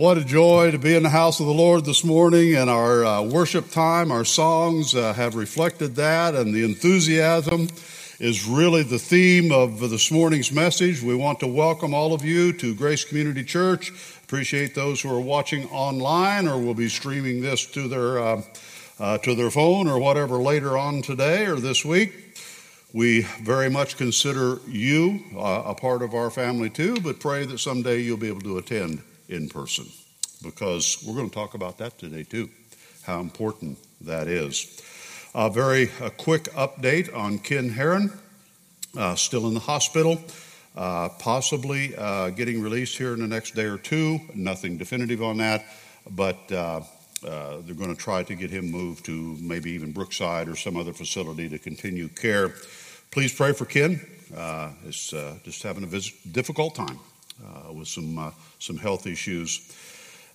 What 0.00 0.16
a 0.16 0.24
joy 0.24 0.70
to 0.70 0.78
be 0.78 0.94
in 0.94 1.02
the 1.02 1.10
house 1.10 1.40
of 1.40 1.46
the 1.46 1.52
Lord 1.52 1.84
this 1.84 2.04
morning, 2.04 2.54
and 2.54 2.70
our 2.70 3.04
uh, 3.04 3.20
worship 3.20 3.70
time, 3.70 4.10
our 4.10 4.24
songs 4.24 4.94
uh, 4.94 5.12
have 5.12 5.34
reflected 5.34 5.96
that, 5.96 6.34
and 6.34 6.54
the 6.54 6.64
enthusiasm 6.64 7.68
is 8.18 8.46
really 8.46 8.82
the 8.82 8.98
theme 8.98 9.52
of 9.52 9.78
this 9.78 10.10
morning's 10.10 10.52
message. 10.52 11.02
We 11.02 11.14
want 11.14 11.40
to 11.40 11.46
welcome 11.46 11.92
all 11.92 12.14
of 12.14 12.24
you 12.24 12.54
to 12.54 12.74
Grace 12.74 13.04
Community 13.04 13.44
Church. 13.44 13.92
Appreciate 14.24 14.74
those 14.74 15.02
who 15.02 15.14
are 15.14 15.20
watching 15.20 15.68
online 15.68 16.48
or 16.48 16.58
will 16.58 16.72
be 16.72 16.88
streaming 16.88 17.42
this 17.42 17.66
to 17.66 17.86
their 17.86 18.18
uh, 18.20 18.42
uh 18.98 19.18
to 19.18 19.34
their 19.34 19.50
phone 19.50 19.86
or 19.86 19.98
whatever 19.98 20.38
later 20.38 20.78
on 20.78 21.02
today 21.02 21.44
or 21.44 21.56
this 21.56 21.84
week. 21.84 22.38
We 22.94 23.26
very 23.42 23.68
much 23.68 23.98
consider 23.98 24.60
you 24.66 25.24
uh, 25.36 25.64
a 25.66 25.74
part 25.74 26.00
of 26.00 26.14
our 26.14 26.30
family 26.30 26.70
too, 26.70 26.96
but 27.02 27.20
pray 27.20 27.44
that 27.44 27.60
someday 27.60 28.00
you'll 28.00 28.16
be 28.16 28.28
able 28.28 28.40
to 28.40 28.56
attend 28.56 29.02
in 29.30 29.48
person 29.48 29.86
because 30.42 31.02
we're 31.06 31.14
going 31.14 31.28
to 31.28 31.34
talk 31.34 31.54
about 31.54 31.78
that 31.78 31.98
today 31.98 32.22
too, 32.22 32.48
how 33.02 33.20
important 33.20 33.78
that 34.00 34.28
is. 34.28 34.82
A 35.34 35.48
very 35.48 35.90
a 36.00 36.10
quick 36.10 36.44
update 36.54 37.14
on 37.14 37.38
Ken 37.38 37.68
Heron, 37.68 38.12
uh, 38.96 39.14
still 39.14 39.46
in 39.46 39.54
the 39.54 39.60
hospital, 39.60 40.20
uh, 40.76 41.08
possibly 41.18 41.94
uh, 41.96 42.30
getting 42.30 42.60
released 42.60 42.98
here 42.98 43.14
in 43.14 43.20
the 43.20 43.26
next 43.26 43.54
day 43.54 43.64
or 43.64 43.78
two. 43.78 44.18
Nothing 44.34 44.76
definitive 44.76 45.22
on 45.22 45.36
that, 45.38 45.64
but 46.10 46.50
uh, 46.50 46.80
uh, 47.24 47.58
they're 47.60 47.74
going 47.74 47.94
to 47.94 48.00
try 48.00 48.22
to 48.24 48.34
get 48.34 48.50
him 48.50 48.70
moved 48.70 49.04
to 49.04 49.36
maybe 49.40 49.70
even 49.70 49.92
Brookside 49.92 50.48
or 50.48 50.56
some 50.56 50.76
other 50.76 50.92
facility 50.92 51.48
to 51.48 51.58
continue 51.58 52.08
care. 52.08 52.54
Please 53.10 53.32
pray 53.32 53.52
for 53.52 53.66
Ken. 53.66 54.00
Uh, 54.36 54.70
he's 54.84 55.12
just 55.44 55.62
having 55.62 55.84
a 55.84 55.86
visit, 55.86 56.14
difficult 56.32 56.74
time 56.74 56.98
with 57.72 57.88
some 57.88 58.32
some 58.58 58.76
health 58.76 59.06
issues. 59.06 59.60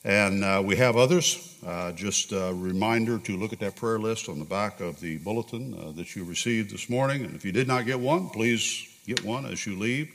And 0.05 0.43
uh, 0.43 0.61
we 0.63 0.75
have 0.75 0.97
others. 0.97 1.57
Uh, 1.65 1.91
just 1.91 2.31
a 2.31 2.53
reminder 2.53 3.17
to 3.17 3.37
look 3.37 3.53
at 3.53 3.59
that 3.61 3.75
prayer 3.75 3.97
list 3.97 4.29
on 4.29 4.37
the 4.37 4.45
back 4.45 4.79
of 4.79 4.99
the 4.99 5.17
bulletin 5.17 5.73
uh, 5.73 5.91
that 5.93 6.15
you 6.15 6.23
received 6.23 6.69
this 6.69 6.91
morning. 6.91 7.25
And 7.25 7.35
if 7.35 7.43
you 7.43 7.51
did 7.51 7.67
not 7.67 7.87
get 7.87 7.99
one, 7.99 8.29
please 8.29 8.87
get 9.07 9.23
one 9.23 9.47
as 9.47 9.65
you 9.65 9.75
leave. 9.79 10.11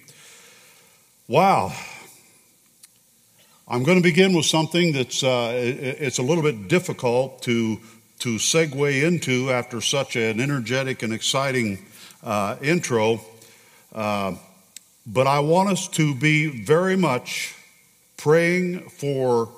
Wow. 1.26 1.72
I'm 3.66 3.82
going 3.82 3.96
to 3.98 4.02
begin 4.02 4.32
with 4.32 4.46
something 4.46 4.92
that's 4.92 5.24
uh, 5.24 5.50
it's 5.54 6.18
a 6.18 6.22
little 6.22 6.44
bit 6.44 6.68
difficult 6.68 7.42
to 7.42 7.80
to 8.20 8.36
segue 8.36 9.02
into 9.02 9.50
after 9.50 9.80
such 9.80 10.14
an 10.14 10.40
energetic 10.40 11.02
and 11.02 11.12
exciting 11.12 11.84
uh, 12.22 12.56
intro. 12.62 13.20
Uh, 13.92 14.34
but 15.12 15.26
I 15.26 15.40
want 15.40 15.70
us 15.70 15.88
to 15.88 16.14
be 16.14 16.46
very 16.62 16.96
much 16.96 17.54
praying 18.16 18.88
for 18.90 19.48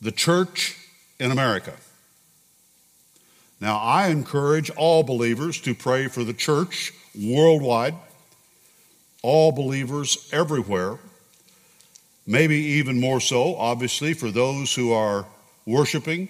the 0.00 0.12
church 0.12 0.76
in 1.18 1.32
America. 1.32 1.72
Now, 3.60 3.78
I 3.78 4.08
encourage 4.08 4.70
all 4.70 5.02
believers 5.02 5.60
to 5.62 5.74
pray 5.74 6.06
for 6.06 6.22
the 6.22 6.34
church 6.34 6.92
worldwide, 7.18 7.94
all 9.22 9.50
believers 9.50 10.28
everywhere, 10.32 10.98
maybe 12.24 12.56
even 12.56 13.00
more 13.00 13.20
so, 13.20 13.56
obviously, 13.56 14.12
for 14.12 14.30
those 14.30 14.72
who 14.74 14.92
are 14.92 15.26
worshiping 15.66 16.28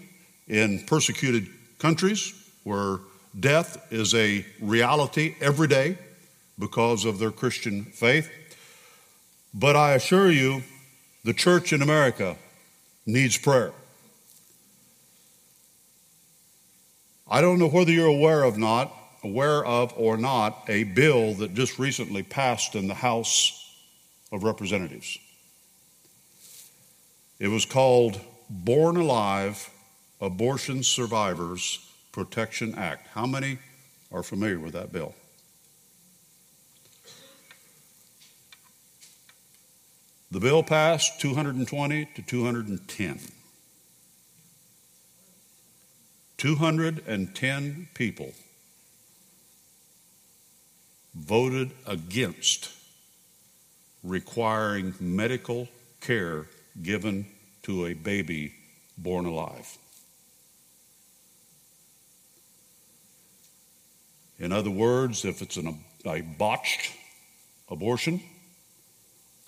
in 0.48 0.82
persecuted 0.86 1.48
countries 1.78 2.32
where 2.64 3.00
death 3.38 3.92
is 3.92 4.14
a 4.14 4.46
reality 4.62 5.34
every 5.42 5.68
day 5.68 5.98
because 6.58 7.04
of 7.04 7.18
their 7.18 7.30
Christian 7.30 7.84
faith. 7.84 8.30
But 9.58 9.74
I 9.74 9.94
assure 9.94 10.30
you, 10.30 10.62
the 11.24 11.32
church 11.32 11.72
in 11.72 11.80
America 11.80 12.36
needs 13.06 13.38
prayer. 13.38 13.72
I 17.26 17.40
don't 17.40 17.58
know 17.58 17.68
whether 17.68 17.90
you're 17.90 18.04
aware 18.04 18.42
of 18.44 18.58
not 18.58 18.92
aware 19.24 19.64
of 19.64 19.94
or 19.96 20.18
not 20.18 20.64
a 20.68 20.84
bill 20.84 21.32
that 21.34 21.54
just 21.54 21.78
recently 21.78 22.22
passed 22.22 22.74
in 22.74 22.86
the 22.86 22.94
House 22.94 23.74
of 24.30 24.44
Representatives. 24.44 25.18
It 27.40 27.48
was 27.48 27.64
called 27.64 28.20
Born 28.50 28.98
Alive 28.98 29.70
Abortion 30.20 30.82
Survivors 30.82 31.78
Protection 32.12 32.74
Act. 32.74 33.08
How 33.08 33.24
many 33.24 33.58
are 34.12 34.22
familiar 34.22 34.60
with 34.60 34.74
that 34.74 34.92
bill? 34.92 35.14
The 40.30 40.40
bill 40.40 40.62
passed 40.62 41.20
220 41.20 42.08
to 42.16 42.22
210. 42.22 43.20
210 46.36 47.88
people 47.94 48.32
voted 51.14 51.70
against 51.86 52.70
requiring 54.02 54.94
medical 55.00 55.68
care 56.00 56.46
given 56.82 57.26
to 57.62 57.86
a 57.86 57.94
baby 57.94 58.52
born 58.98 59.24
alive. 59.24 59.78
In 64.38 64.52
other 64.52 64.70
words, 64.70 65.24
if 65.24 65.40
it's 65.40 65.56
an, 65.56 65.82
a 66.04 66.20
botched 66.20 66.92
abortion, 67.70 68.20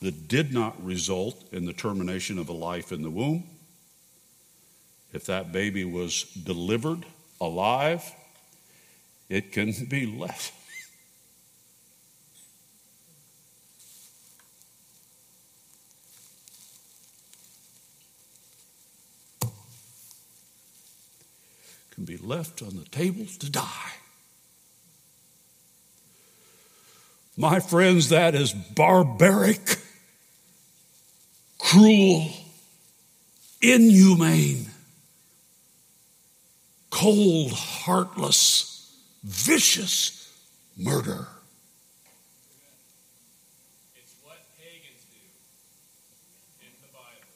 that 0.00 0.28
did 0.28 0.53
not 0.53 0.82
result 0.84 1.44
in 1.53 1.66
the 1.66 1.72
termination 1.72 2.38
of 2.38 2.48
a 2.48 2.53
life 2.53 2.92
in 2.92 3.03
the 3.03 3.10
womb, 3.10 3.44
if 5.12 5.25
that 5.26 5.53
baby 5.53 5.84
was 5.84 6.25
delivered 6.25 7.04
alive, 7.41 8.04
it 9.28 9.53
can 9.53 9.72
be 9.88 10.06
left. 10.06 10.53
can 21.98 22.04
be 22.04 22.16
left 22.16 22.62
on 22.62 22.76
the 22.76 22.84
table 22.84 23.26
to 23.41 23.50
die. 23.50 23.92
My 27.36 27.59
friends, 27.59 28.10
that 28.10 28.36
is 28.36 28.53
barbaric 28.53 29.78
cruel, 31.69 32.31
inhumane, 33.61 34.65
cold, 36.89 37.53
heartless, 37.53 38.97
vicious 39.23 40.33
murder. 40.78 41.27
It's 43.97 44.15
what 44.23 44.39
pagans 44.57 45.05
do 45.11 45.19
in 46.62 46.73
the 46.81 46.89
Bible. 46.95 47.28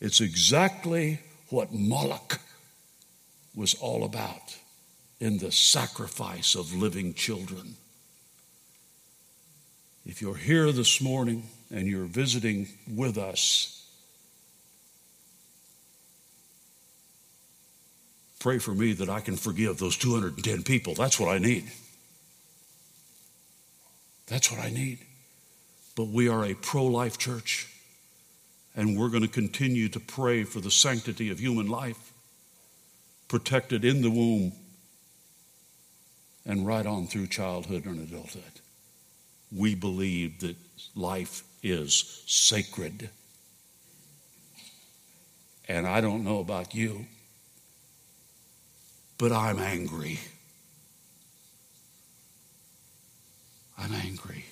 It's 0.00 0.22
exactly 0.22 1.20
what 1.50 1.70
Moloch 1.70 2.40
was 3.54 3.74
all 3.74 4.02
about 4.02 4.56
in 5.20 5.38
the 5.38 5.52
sacrifice 5.52 6.54
of 6.54 6.74
living 6.74 7.12
children. 7.12 7.74
If 10.06 10.22
you're 10.22 10.36
here 10.36 10.72
this 10.72 11.02
morning 11.02 11.42
and 11.70 11.86
you're 11.86 12.04
visiting 12.04 12.68
with 12.94 13.18
us, 13.18 13.86
pray 18.38 18.58
for 18.58 18.72
me 18.72 18.92
that 18.94 19.08
I 19.08 19.20
can 19.20 19.36
forgive 19.36 19.78
those 19.78 19.96
210 19.96 20.62
people. 20.62 20.94
That's 20.94 21.18
what 21.18 21.28
I 21.28 21.38
need. 21.38 21.70
That's 24.26 24.50
what 24.50 24.60
I 24.60 24.70
need. 24.70 24.98
But 25.96 26.08
we 26.08 26.28
are 26.28 26.44
a 26.44 26.54
pro 26.54 26.84
life 26.84 27.18
church, 27.18 27.68
and 28.76 28.96
we're 28.96 29.08
going 29.08 29.22
to 29.22 29.28
continue 29.28 29.88
to 29.88 30.00
pray 30.00 30.44
for 30.44 30.60
the 30.60 30.70
sanctity 30.70 31.30
of 31.30 31.38
human 31.38 31.66
life, 31.66 32.12
protected 33.26 33.84
in 33.84 34.02
the 34.02 34.10
womb 34.10 34.52
and 36.46 36.66
right 36.66 36.86
on 36.86 37.06
through 37.06 37.26
childhood 37.26 37.84
and 37.84 38.00
adulthood. 38.00 38.42
We 39.54 39.74
believe 39.74 40.40
that 40.40 40.56
life 40.94 41.42
is 41.62 42.22
sacred. 42.26 43.10
And 45.68 45.86
I 45.86 46.00
don't 46.00 46.24
know 46.24 46.38
about 46.38 46.74
you, 46.74 47.06
but 49.18 49.32
I'm 49.32 49.58
angry. 49.58 50.18
I'm 53.76 53.92
angry 53.92 54.44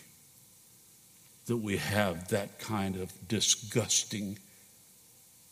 that 1.47 1.57
we 1.57 1.77
have 1.77 2.29
that 2.29 2.59
kind 2.59 2.97
of 2.97 3.13
disgusting 3.29 4.39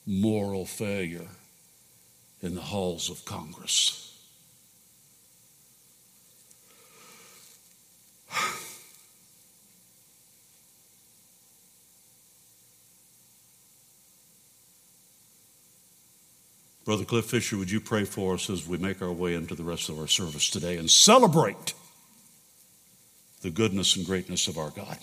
moral 0.06 0.66
failure 0.66 1.28
in 2.42 2.54
the 2.54 2.60
halls 2.60 3.08
of 3.08 3.24
Congress. 3.24 4.13
Brother 16.84 17.04
Cliff 17.04 17.24
Fisher, 17.24 17.56
would 17.56 17.70
you 17.70 17.80
pray 17.80 18.04
for 18.04 18.34
us 18.34 18.50
as 18.50 18.68
we 18.68 18.76
make 18.76 19.00
our 19.00 19.12
way 19.12 19.34
into 19.34 19.54
the 19.54 19.62
rest 19.62 19.88
of 19.88 19.98
our 19.98 20.06
service 20.06 20.50
today 20.50 20.76
and 20.76 20.90
celebrate 20.90 21.72
the 23.40 23.50
goodness 23.50 23.96
and 23.96 24.04
greatness 24.04 24.48
of 24.48 24.58
our 24.58 24.70
God? 24.70 24.98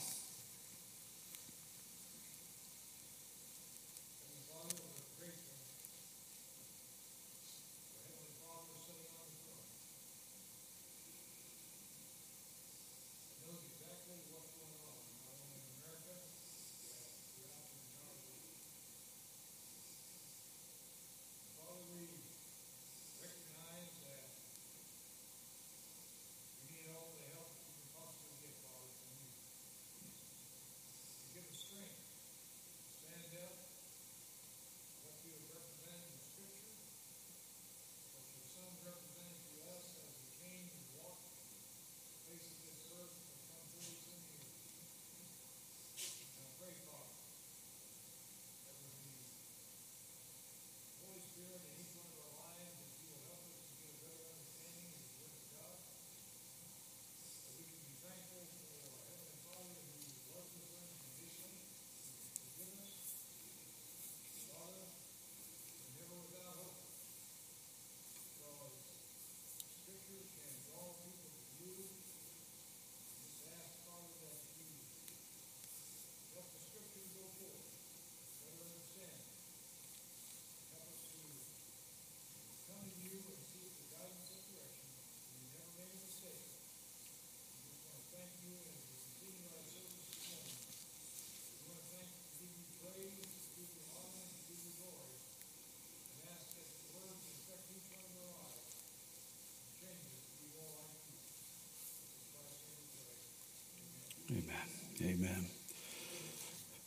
Amen. 105.21 105.45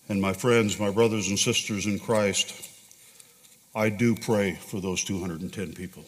And 0.08 0.20
my 0.20 0.32
friends, 0.32 0.80
my 0.80 0.90
brothers 0.90 1.28
and 1.28 1.38
sisters 1.38 1.86
in 1.86 2.00
Christ, 2.00 2.68
I 3.76 3.90
do 3.90 4.16
pray 4.16 4.54
for 4.54 4.80
those 4.80 5.04
210 5.04 5.74
people 5.74 6.04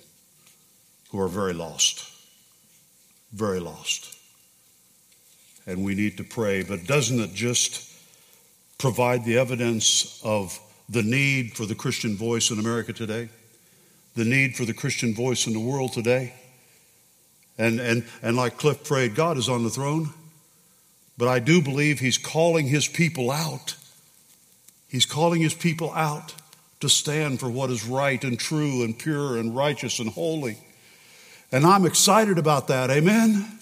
who 1.10 1.20
are 1.20 1.28
very 1.28 1.52
lost, 1.52 2.10
very 3.32 3.60
lost. 3.60 4.18
And 5.66 5.84
we 5.84 5.94
need 5.94 6.16
to 6.16 6.24
pray, 6.24 6.64
but 6.64 6.84
doesn't 6.86 7.20
it 7.20 7.32
just 7.32 7.92
provide 8.78 9.24
the 9.24 9.38
evidence 9.38 10.20
of 10.24 10.58
the 10.88 11.02
need 11.04 11.56
for 11.56 11.64
the 11.64 11.76
Christian 11.76 12.16
voice 12.16 12.50
in 12.50 12.58
America 12.58 12.92
today? 12.92 13.28
The 14.16 14.24
need 14.24 14.56
for 14.56 14.64
the 14.64 14.74
Christian 14.74 15.14
voice 15.14 15.46
in 15.46 15.52
the 15.52 15.60
world 15.60 15.92
today? 15.92 16.34
And, 17.56 17.78
and, 17.78 18.04
and 18.20 18.36
like 18.36 18.58
Cliff 18.58 18.82
prayed, 18.82 19.14
God 19.14 19.38
is 19.38 19.48
on 19.48 19.62
the 19.62 19.70
throne. 19.70 20.10
But 21.18 21.28
I 21.28 21.38
do 21.38 21.62
believe 21.62 22.00
he's 22.00 22.18
calling 22.18 22.66
his 22.66 22.86
people 22.86 23.30
out. 23.30 23.76
He's 24.88 25.06
calling 25.06 25.40
his 25.40 25.54
people 25.54 25.92
out 25.92 26.34
to 26.80 26.88
stand 26.88 27.40
for 27.40 27.48
what 27.48 27.70
is 27.70 27.86
right 27.86 28.22
and 28.22 28.38
true 28.38 28.82
and 28.82 28.98
pure 28.98 29.38
and 29.38 29.56
righteous 29.56 29.98
and 29.98 30.10
holy. 30.10 30.58
And 31.50 31.64
I'm 31.64 31.86
excited 31.86 32.38
about 32.38 32.68
that. 32.68 32.90
Amen. 32.90 33.58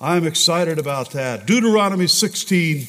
I'm 0.00 0.26
excited 0.26 0.78
about 0.78 1.10
that. 1.12 1.46
Deuteronomy 1.46 2.06
16, 2.06 2.86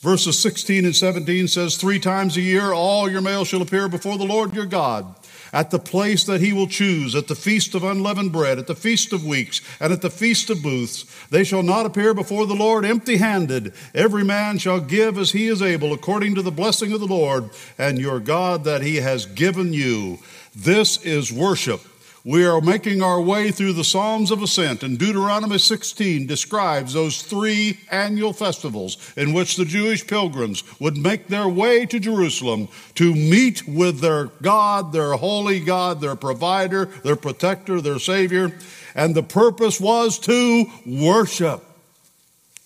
verses 0.00 0.38
16 0.38 0.84
and 0.84 0.94
17 0.94 1.48
says, 1.48 1.76
Three 1.76 1.98
times 1.98 2.36
a 2.36 2.40
year 2.40 2.72
all 2.72 3.10
your 3.10 3.20
males 3.20 3.48
shall 3.48 3.62
appear 3.62 3.88
before 3.88 4.18
the 4.18 4.24
Lord 4.24 4.54
your 4.54 4.66
God 4.66 5.14
at 5.52 5.70
the 5.70 5.78
place 5.78 6.24
that 6.24 6.40
he 6.40 6.52
will 6.52 6.66
choose, 6.66 7.14
at 7.14 7.28
the 7.28 7.34
feast 7.34 7.74
of 7.74 7.84
unleavened 7.84 8.32
bread, 8.32 8.58
at 8.58 8.66
the 8.66 8.74
feast 8.74 9.12
of 9.12 9.24
weeks, 9.24 9.60
and 9.80 9.92
at 9.92 10.02
the 10.02 10.10
feast 10.10 10.50
of 10.50 10.62
booths. 10.62 11.04
They 11.30 11.44
shall 11.44 11.62
not 11.62 11.86
appear 11.86 12.14
before 12.14 12.46
the 12.46 12.54
Lord 12.54 12.84
empty 12.84 13.16
handed. 13.16 13.72
Every 13.94 14.24
man 14.24 14.58
shall 14.58 14.80
give 14.80 15.18
as 15.18 15.32
he 15.32 15.48
is 15.48 15.62
able, 15.62 15.92
according 15.92 16.34
to 16.34 16.42
the 16.42 16.50
blessing 16.50 16.92
of 16.92 17.00
the 17.00 17.06
Lord 17.06 17.50
and 17.78 17.98
your 17.98 18.20
God 18.20 18.64
that 18.64 18.82
he 18.82 18.96
has 18.96 19.26
given 19.26 19.72
you. 19.72 20.18
This 20.54 20.96
is 21.04 21.32
worship. 21.32 21.80
We 22.26 22.44
are 22.44 22.60
making 22.60 23.02
our 23.02 23.20
way 23.20 23.52
through 23.52 23.74
the 23.74 23.84
Psalms 23.84 24.32
of 24.32 24.42
Ascent, 24.42 24.82
and 24.82 24.98
Deuteronomy 24.98 25.58
16 25.58 26.26
describes 26.26 26.92
those 26.92 27.22
three 27.22 27.78
annual 27.88 28.32
festivals 28.32 28.98
in 29.16 29.32
which 29.32 29.54
the 29.54 29.64
Jewish 29.64 30.04
pilgrims 30.04 30.64
would 30.80 30.96
make 30.96 31.28
their 31.28 31.46
way 31.46 31.86
to 31.86 32.00
Jerusalem 32.00 32.66
to 32.96 33.14
meet 33.14 33.68
with 33.68 34.00
their 34.00 34.24
God, 34.42 34.90
their 34.90 35.12
holy 35.12 35.60
God, 35.60 36.00
their 36.00 36.16
provider, 36.16 36.86
their 36.86 37.14
protector, 37.14 37.80
their 37.80 38.00
Savior. 38.00 38.50
And 38.96 39.14
the 39.14 39.22
purpose 39.22 39.80
was 39.80 40.18
to 40.18 40.66
worship. 40.84 41.62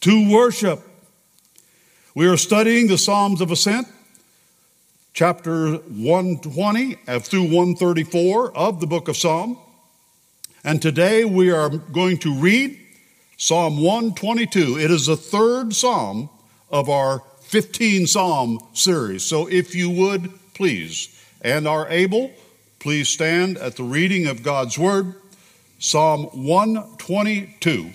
To 0.01 0.33
worship. 0.33 0.81
We 2.15 2.27
are 2.29 2.39
studying 2.39 2.87
the 2.87 2.97
Psalms 2.97 3.43
of 3.43 3.51
Ascent 3.51 3.87
chapter 5.12 5.75
120 5.75 6.97
uh, 7.07 7.19
through 7.19 7.43
134 7.43 8.57
of 8.57 8.81
the 8.81 8.87
book 8.87 9.09
of 9.09 9.17
Psalm. 9.17 9.59
And 10.62 10.81
today 10.81 11.25
we 11.25 11.50
are 11.50 11.69
going 11.69 12.19
to 12.19 12.35
read 12.35 12.79
Psalm 13.37 13.83
122. 13.83 14.79
It 14.79 14.90
is 14.90 15.07
the 15.07 15.17
third 15.17 15.75
psalm 15.75 16.29
of 16.71 16.88
our 16.88 17.23
15 17.43 18.07
psalm 18.07 18.61
series. 18.73 19.25
So 19.25 19.49
if 19.49 19.75
you 19.75 19.90
would 19.90 20.31
please 20.55 21.09
and 21.43 21.67
are 21.67 21.88
able, 21.88 22.33
please 22.79 23.09
stand 23.09 23.57
at 23.59 23.76
the 23.76 23.83
reading 23.83 24.26
of 24.26 24.43
God's 24.43 24.79
word. 24.79 25.14
Psalm 25.79 26.25
122. 26.33 27.90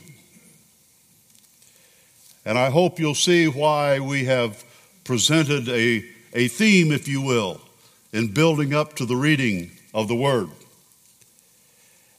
And 2.44 2.58
I 2.58 2.70
hope 2.72 3.00
you'll 3.00 3.16
see 3.16 3.48
why 3.48 4.00
we 4.00 4.26
have 4.26 4.64
presented 5.04 5.70
a 5.70 6.04
a 6.36 6.50
theme, 6.50 6.92
if 6.92 7.08
you 7.08 7.22
will, 7.22 7.62
in 8.12 8.28
building 8.28 8.74
up 8.74 8.94
to 8.98 9.06
the 9.06 9.16
reading 9.16 9.72
of 9.94 10.10
the 10.10 10.16
Word. 10.16 10.50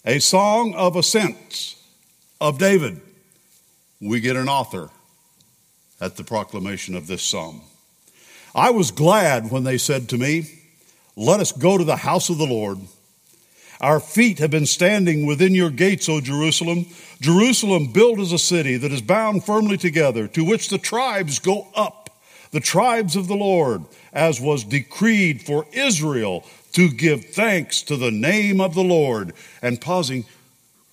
A 0.07 0.19
song 0.21 0.73
of 0.75 0.97
ascent 0.97 1.77
of 2.41 2.59
David. 2.59 3.01
We 4.01 4.21
get 4.21 4.37
an 4.37 4.49
author 4.49 4.89
at 6.01 6.17
the 6.17 6.25
proclamation 6.25 6.95
of 6.95 7.07
this 7.07 7.23
psalm. 7.23 7.61
I 8.55 8.71
was 8.71 8.91
glad 8.91 9.51
when 9.51 9.65
they 9.65 9.77
said 9.77 10.09
to 10.09 10.19
me, 10.19 10.63
Let 11.15 11.41
us 11.41 11.53
go 11.53 11.77
to 11.77 11.85
the 11.85 11.97
house 11.97 12.31
of 12.31 12.39
the 12.39 12.47
Lord. 12.47 12.79
Our 13.83 14.01
feet 14.01 14.39
have 14.39 14.51
been 14.51 14.65
standing 14.65 15.27
within 15.27 15.55
your 15.55 15.69
gates, 15.69 16.09
O 16.09 16.23
Jerusalem. 16.23 16.87
Jerusalem 17.21 17.93
built 17.93 18.19
as 18.19 18.33
a 18.33 18.39
city 18.39 18.79
that 18.79 18.93
is 18.93 19.03
bound 19.03 19.45
firmly 19.45 19.77
together, 19.77 20.27
to 20.29 20.43
which 20.43 20.71
the 20.71 20.79
tribes 20.79 21.39
go 21.39 21.69
up 21.75 22.06
the 22.51 22.61
tribes 22.61 23.17
of 23.17 23.29
the 23.29 23.37
Lord, 23.37 23.85
as 24.13 24.41
was 24.41 24.65
decreed 24.65 25.43
for 25.43 25.67
Israel 25.73 26.45
to 26.73 26.91
give 26.91 27.25
thanks 27.27 27.83
to 27.83 27.97
the 27.97 28.11
name 28.11 28.61
of 28.61 28.75
the 28.75 28.85
Lord. 28.85 29.33
And 29.63 29.81
pausing, 29.81 30.27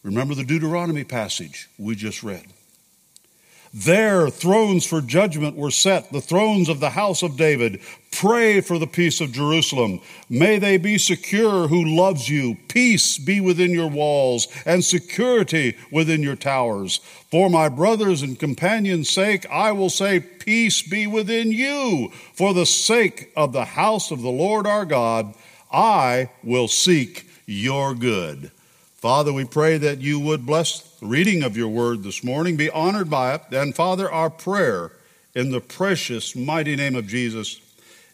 remember 0.03 0.35
the 0.35 0.43
Deuteronomy 0.43 1.03
passage 1.03 1.69
we 1.77 1.95
just 1.95 2.23
read. 2.23 2.52
There, 3.75 4.29
thrones 4.29 4.85
for 4.85 5.01
judgment 5.01 5.57
were 5.57 5.71
set, 5.71 6.11
the 6.11 6.21
thrones 6.21 6.69
of 6.69 6.79
the 6.79 6.91
house 6.91 7.23
of 7.23 7.37
David. 7.37 7.81
Pray 8.11 8.61
for 8.61 8.77
the 8.77 8.85
peace 8.85 9.19
of 9.19 9.31
Jerusalem. 9.31 9.99
May 10.29 10.59
they 10.59 10.77
be 10.77 10.99
secure 10.99 11.67
who 11.67 11.83
loves 11.83 12.29
you. 12.29 12.55
Peace 12.67 13.17
be 13.17 13.41
within 13.41 13.71
your 13.71 13.89
walls 13.89 14.47
and 14.67 14.85
security 14.85 15.75
within 15.91 16.21
your 16.21 16.35
towers. 16.35 16.97
For 17.31 17.49
my 17.49 17.67
brothers 17.67 18.21
and 18.21 18.37
companions' 18.37 19.09
sake, 19.09 19.49
I 19.49 19.71
will 19.71 19.89
say, 19.89 20.19
Peace 20.19 20.83
be 20.83 21.07
within 21.07 21.51
you. 21.51 22.11
For 22.35 22.53
the 22.53 22.67
sake 22.67 23.31
of 23.35 23.53
the 23.53 23.65
house 23.65 24.11
of 24.11 24.21
the 24.21 24.29
Lord 24.29 24.67
our 24.67 24.85
God, 24.85 25.33
I 25.71 26.29
will 26.43 26.67
seek 26.67 27.27
your 27.47 27.95
good. 27.95 28.51
Father, 29.03 29.33
we 29.33 29.43
pray 29.43 29.77
that 29.77 29.99
you 29.99 30.17
would 30.17 30.45
bless 30.45 30.79
the 30.79 31.07
reading 31.07 31.43
of 31.43 31.57
your 31.57 31.67
word 31.67 32.03
this 32.03 32.23
morning, 32.23 32.55
be 32.55 32.69
honored 32.69 33.09
by 33.09 33.35
it. 33.35 33.41
And 33.51 33.75
Father, 33.75 34.09
our 34.09 34.29
prayer 34.29 34.93
in 35.35 35.51
the 35.51 35.59
precious, 35.59 36.37
mighty 36.37 36.77
name 36.77 36.95
of 36.95 37.05
Jesus 37.05 37.59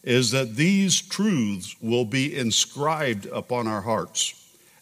is 0.04 0.32
that 0.32 0.56
these 0.56 1.00
truths 1.00 1.76
will 1.80 2.06
be 2.06 2.36
inscribed 2.36 3.28
upon 3.28 3.68
our 3.68 3.82
hearts 3.82 4.34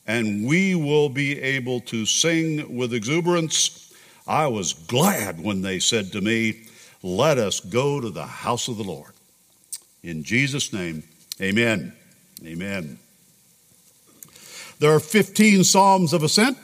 and 0.07 0.47
we 0.47 0.75
will 0.75 1.09
be 1.09 1.41
able 1.41 1.81
to 1.81 2.05
sing 2.05 2.77
with 2.77 2.93
exuberance. 2.93 3.93
I 4.25 4.47
was 4.47 4.71
glad 4.71 5.43
when 5.43 5.61
they 5.61 5.79
said 5.79 6.13
to 6.13 6.21
me, 6.21 6.67
Let 7.03 7.37
us 7.37 7.59
go 7.59 7.99
to 7.99 8.09
the 8.09 8.27
house 8.27 8.69
of 8.69 8.77
the 8.77 8.83
Lord. 8.85 9.11
In 10.03 10.23
Jesus' 10.23 10.71
name, 10.71 11.03
amen. 11.41 11.91
Amen. 12.45 12.97
There 14.79 14.93
are 14.93 14.99
15 14.99 15.63
Psalms 15.63 16.13
of 16.13 16.21
Ascent. 16.21 16.55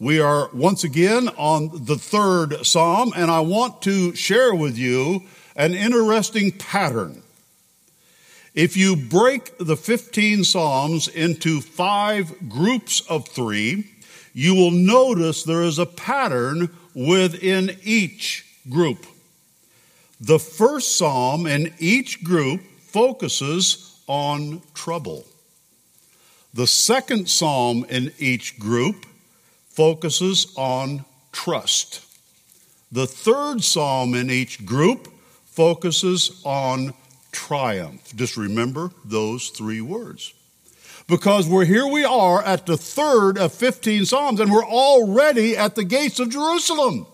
We 0.00 0.18
are 0.18 0.50
once 0.52 0.82
again 0.82 1.28
on 1.36 1.84
the 1.84 1.94
third 1.94 2.66
Psalm, 2.66 3.12
and 3.14 3.30
I 3.30 3.38
want 3.38 3.82
to 3.82 4.16
share 4.16 4.52
with 4.52 4.76
you 4.76 5.22
an 5.54 5.74
interesting 5.74 6.50
pattern. 6.50 7.22
If 8.52 8.76
you 8.76 8.96
break 8.96 9.56
the 9.58 9.76
15 9.76 10.42
Psalms 10.42 11.06
into 11.06 11.60
five 11.60 12.48
groups 12.48 13.00
of 13.08 13.28
three, 13.28 13.92
you 14.32 14.56
will 14.56 14.72
notice 14.72 15.44
there 15.44 15.62
is 15.62 15.78
a 15.78 15.86
pattern 15.86 16.68
within 16.96 17.76
each 17.84 18.44
group. 18.68 19.06
The 20.20 20.40
first 20.40 20.96
Psalm 20.96 21.46
in 21.46 21.72
each 21.78 22.24
group 22.24 22.60
focuses 22.80 24.00
on 24.08 24.62
trouble. 24.74 25.28
The 26.54 26.68
second 26.68 27.28
Psalm 27.28 27.84
in 27.88 28.12
each 28.16 28.60
group 28.60 29.06
focuses 29.70 30.54
on 30.56 31.04
trust. 31.32 32.06
The 32.92 33.08
third 33.08 33.64
Psalm 33.64 34.14
in 34.14 34.30
each 34.30 34.64
group 34.64 35.08
focuses 35.46 36.40
on 36.44 36.94
triumph. 37.32 38.14
Just 38.14 38.36
remember 38.36 38.92
those 39.04 39.48
three 39.48 39.80
words. 39.80 40.32
Because 41.08 41.48
we're 41.48 41.64
here 41.64 41.88
we 41.88 42.04
are 42.04 42.40
at 42.44 42.66
the 42.66 42.76
third 42.76 43.36
of 43.36 43.52
15 43.52 44.04
Psalms, 44.04 44.38
and 44.38 44.52
we're 44.52 44.64
already 44.64 45.56
at 45.56 45.74
the 45.74 45.82
gates 45.82 46.20
of 46.20 46.30
Jerusalem. 46.30 47.08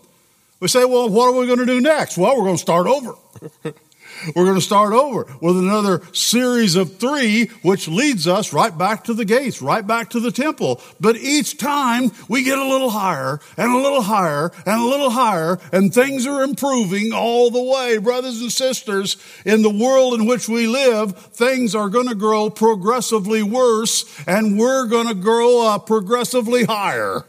We 0.59 0.67
say, 0.67 0.85
well, 0.85 1.09
what 1.09 1.25
are 1.25 1.39
we 1.39 1.47
going 1.47 1.57
to 1.57 1.65
do 1.65 1.81
next? 1.81 2.15
Well, 2.15 2.37
we're 2.37 2.43
going 2.43 2.57
to 2.57 2.61
start 2.61 2.85
over. 2.85 3.15
We're 4.35 4.45
going 4.45 4.55
to 4.55 4.61
start 4.61 4.93
over 4.93 5.25
with 5.41 5.57
another 5.57 6.01
series 6.13 6.75
of 6.75 6.97
three, 6.97 7.47
which 7.61 7.87
leads 7.87 8.27
us 8.27 8.53
right 8.53 8.75
back 8.75 9.05
to 9.05 9.13
the 9.13 9.25
gates, 9.25 9.61
right 9.61 9.85
back 9.85 10.11
to 10.11 10.19
the 10.19 10.31
temple. 10.31 10.81
But 10.99 11.15
each 11.17 11.57
time 11.57 12.11
we 12.27 12.43
get 12.43 12.57
a 12.57 12.67
little 12.67 12.89
higher 12.89 13.39
and 13.57 13.71
a 13.71 13.77
little 13.77 14.01
higher 14.01 14.51
and 14.65 14.81
a 14.81 14.85
little 14.85 15.09
higher, 15.09 15.59
and 15.71 15.93
things 15.93 16.27
are 16.27 16.43
improving 16.43 17.13
all 17.13 17.49
the 17.49 17.61
way. 17.61 17.97
Brothers 17.97 18.41
and 18.41 18.51
sisters, 18.51 19.17
in 19.45 19.61
the 19.61 19.69
world 19.69 20.19
in 20.19 20.27
which 20.27 20.47
we 20.47 20.67
live, 20.67 21.17
things 21.17 21.75
are 21.75 21.89
going 21.89 22.07
to 22.07 22.15
grow 22.15 22.49
progressively 22.49 23.43
worse, 23.43 24.05
and 24.27 24.57
we're 24.57 24.85
going 24.87 25.07
to 25.07 25.15
grow 25.15 25.65
up 25.67 25.87
progressively 25.87 26.65
higher 26.65 27.25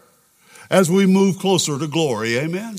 as 0.70 0.90
we 0.90 1.06
move 1.06 1.38
closer 1.38 1.78
to 1.78 1.86
glory. 1.86 2.38
Amen. 2.38 2.78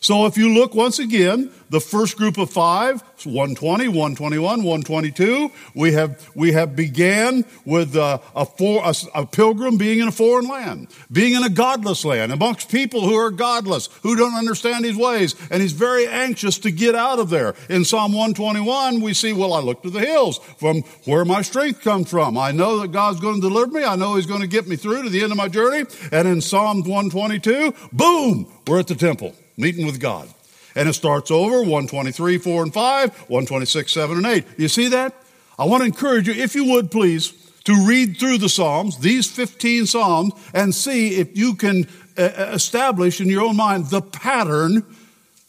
So 0.00 0.24
if 0.24 0.38
you 0.38 0.54
look 0.54 0.74
once 0.74 0.98
again, 0.98 1.50
the 1.68 1.80
first 1.80 2.16
group 2.16 2.38
of 2.38 2.50
five, 2.50 3.02
120, 3.24 3.88
121, 3.88 4.62
122, 4.62 5.52
we 5.74 5.92
have, 5.92 6.30
we 6.34 6.52
have 6.52 6.74
began 6.74 7.44
with 7.66 7.94
uh, 7.94 8.18
a, 8.34 8.46
for, 8.46 8.82
a, 8.82 8.94
a 9.14 9.26
pilgrim 9.26 9.76
being 9.76 10.00
in 10.00 10.08
a 10.08 10.12
foreign 10.12 10.48
land, 10.48 10.88
being 11.12 11.34
in 11.34 11.42
a 11.42 11.50
godless 11.50 12.02
land, 12.02 12.32
amongst 12.32 12.70
people 12.70 13.02
who 13.02 13.14
are 13.14 13.30
godless, 13.30 13.90
who 14.02 14.16
don't 14.16 14.34
understand 14.34 14.86
his 14.86 14.96
ways, 14.96 15.34
and 15.50 15.60
he's 15.60 15.72
very 15.72 16.08
anxious 16.08 16.58
to 16.60 16.70
get 16.70 16.94
out 16.94 17.18
of 17.18 17.28
there. 17.28 17.54
In 17.68 17.84
Psalm 17.84 18.12
121, 18.12 19.02
we 19.02 19.12
see, 19.12 19.34
well, 19.34 19.52
I 19.52 19.60
look 19.60 19.82
to 19.82 19.90
the 19.90 20.00
hills 20.00 20.38
from 20.58 20.80
where 21.04 21.26
my 21.26 21.42
strength 21.42 21.82
comes 21.82 22.08
from. 22.08 22.38
I 22.38 22.52
know 22.52 22.78
that 22.80 22.90
God's 22.90 23.20
going 23.20 23.34
to 23.34 23.40
deliver 23.42 23.72
me. 23.72 23.84
I 23.84 23.96
know 23.96 24.16
he's 24.16 24.26
going 24.26 24.40
to 24.40 24.46
get 24.46 24.66
me 24.66 24.76
through 24.76 25.02
to 25.02 25.10
the 25.10 25.22
end 25.22 25.30
of 25.30 25.36
my 25.36 25.48
journey. 25.48 25.84
And 26.10 26.26
in 26.26 26.40
Psalm 26.40 26.84
122, 26.84 27.74
boom, 27.92 28.50
we're 28.66 28.80
at 28.80 28.86
the 28.86 28.94
temple 28.94 29.34
meeting 29.60 29.86
with 29.86 30.00
God. 30.00 30.28
And 30.74 30.88
it 30.88 30.94
starts 30.94 31.30
over 31.30 31.58
123, 31.58 32.38
4 32.38 32.62
and 32.62 32.72
5, 32.72 33.10
126, 33.10 33.92
7 33.92 34.16
and 34.16 34.26
8. 34.26 34.44
You 34.56 34.68
see 34.68 34.88
that? 34.88 35.14
I 35.58 35.64
want 35.64 35.82
to 35.82 35.86
encourage 35.86 36.28
you, 36.28 36.34
if 36.34 36.54
you 36.54 36.64
would 36.72 36.90
please, 36.90 37.32
to 37.64 37.86
read 37.86 38.16
through 38.16 38.38
the 38.38 38.48
Psalms, 38.48 38.98
these 38.98 39.30
15 39.30 39.86
Psalms, 39.86 40.32
and 40.54 40.74
see 40.74 41.16
if 41.16 41.36
you 41.36 41.54
can 41.54 41.86
uh, 42.16 42.22
uh, 42.22 42.50
establish 42.54 43.20
in 43.20 43.28
your 43.28 43.42
own 43.42 43.56
mind 43.56 43.86
the 43.86 44.00
pattern 44.00 44.84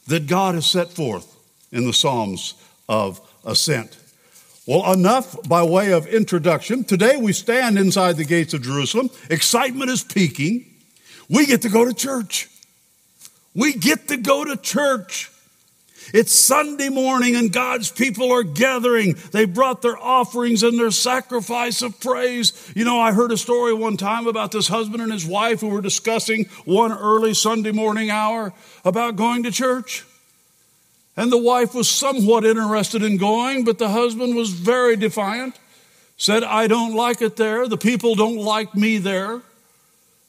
that 0.08 0.28
God 0.28 0.56
has 0.56 0.66
set 0.66 0.92
forth 0.92 1.38
in 1.72 1.86
the 1.86 1.94
Psalms 1.94 2.56
of 2.90 3.22
Ascent. 3.46 3.98
Well, 4.68 4.94
enough 4.94 5.38
by 5.48 5.64
way 5.64 5.92
of 5.92 6.06
introduction. 6.08 6.84
Today 6.84 7.18
we 7.18 7.34
stand 7.34 7.78
inside 7.78 8.18
the 8.18 8.26
gates 8.26 8.54
of 8.54 8.62
Jerusalem. 8.62 9.10
Excitement 9.30 9.90
is 9.90 10.04
peaking. 10.04 10.66
We 11.30 11.46
get 11.46 11.62
to 11.64 11.70
go 11.70 11.86
to 11.86 11.94
church. 11.94 12.48
We 13.54 13.74
get 13.74 14.08
to 14.08 14.18
go 14.18 14.46
to 14.46 14.56
church. 14.56 15.30
It's 16.14 16.34
Sunday 16.34 16.90
morning 16.90 17.36
and 17.36 17.54
God's 17.54 17.90
people 17.90 18.32
are 18.32 18.44
gathering. 18.44 19.16
They 19.32 19.46
brought 19.46 19.82
their 19.82 19.98
offerings 19.98 20.64
and 20.64 20.78
their 20.78 20.92
sacrifice 20.92 21.82
of 21.82 22.00
praise. 22.00 22.72
You 22.76 22.84
know, 22.84 23.00
I 23.00 23.14
heard 23.14 23.32
a 23.32 23.38
story 23.38 23.74
one 23.74 23.98
time 23.98 24.28
about 24.28 24.52
this 24.52 24.68
husband 24.68 25.02
and 25.02 25.12
his 25.12 25.26
wife 25.26 25.62
who 25.62 25.70
were 25.70 25.82
discussing 25.82 26.46
one 26.66 26.92
early 26.92 27.34
Sunday 27.34 27.72
morning 27.72 28.10
hour 28.10 28.52
about 28.84 29.16
going 29.16 29.44
to 29.44 29.52
church. 29.52 30.04
And 31.16 31.32
the 31.32 31.38
wife 31.38 31.74
was 31.74 31.90
somewhat 31.90 32.46
interested 32.46 33.04
in 33.04 33.18
going, 33.18 33.64
but 33.64 33.78
the 33.78 33.90
husband 33.90 34.36
was 34.36 34.50
very 34.50 34.96
defiant. 34.96 35.58
Said, 36.18 36.44
I 36.44 36.68
don't 36.68 36.96
like 36.96 37.22
it 37.22 37.36
there. 37.36 37.68
The 37.68 37.78
people 37.78 38.16
don't 38.16 38.38
like 38.38 38.76
me 38.76 38.98
there. 38.98 39.42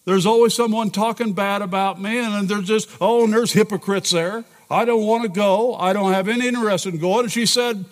There's 0.04 0.26
always 0.26 0.54
someone 0.54 0.90
talking 0.90 1.32
bad 1.32 1.62
about 1.62 2.00
me, 2.00 2.18
and 2.18 2.48
there's 2.48 2.66
just, 2.66 2.88
oh, 3.00 3.24
and 3.24 3.32
there's 3.32 3.52
hypocrites 3.52 4.10
there. 4.10 4.44
I 4.68 4.84
don't 4.84 5.04
want 5.04 5.22
to 5.22 5.28
go. 5.28 5.74
I 5.74 5.92
don't 5.92 6.12
have 6.12 6.28
any 6.28 6.48
interest 6.48 6.86
in 6.86 6.98
going. 6.98 7.24
And 7.24 7.32
she 7.32 7.46
said, 7.46 7.84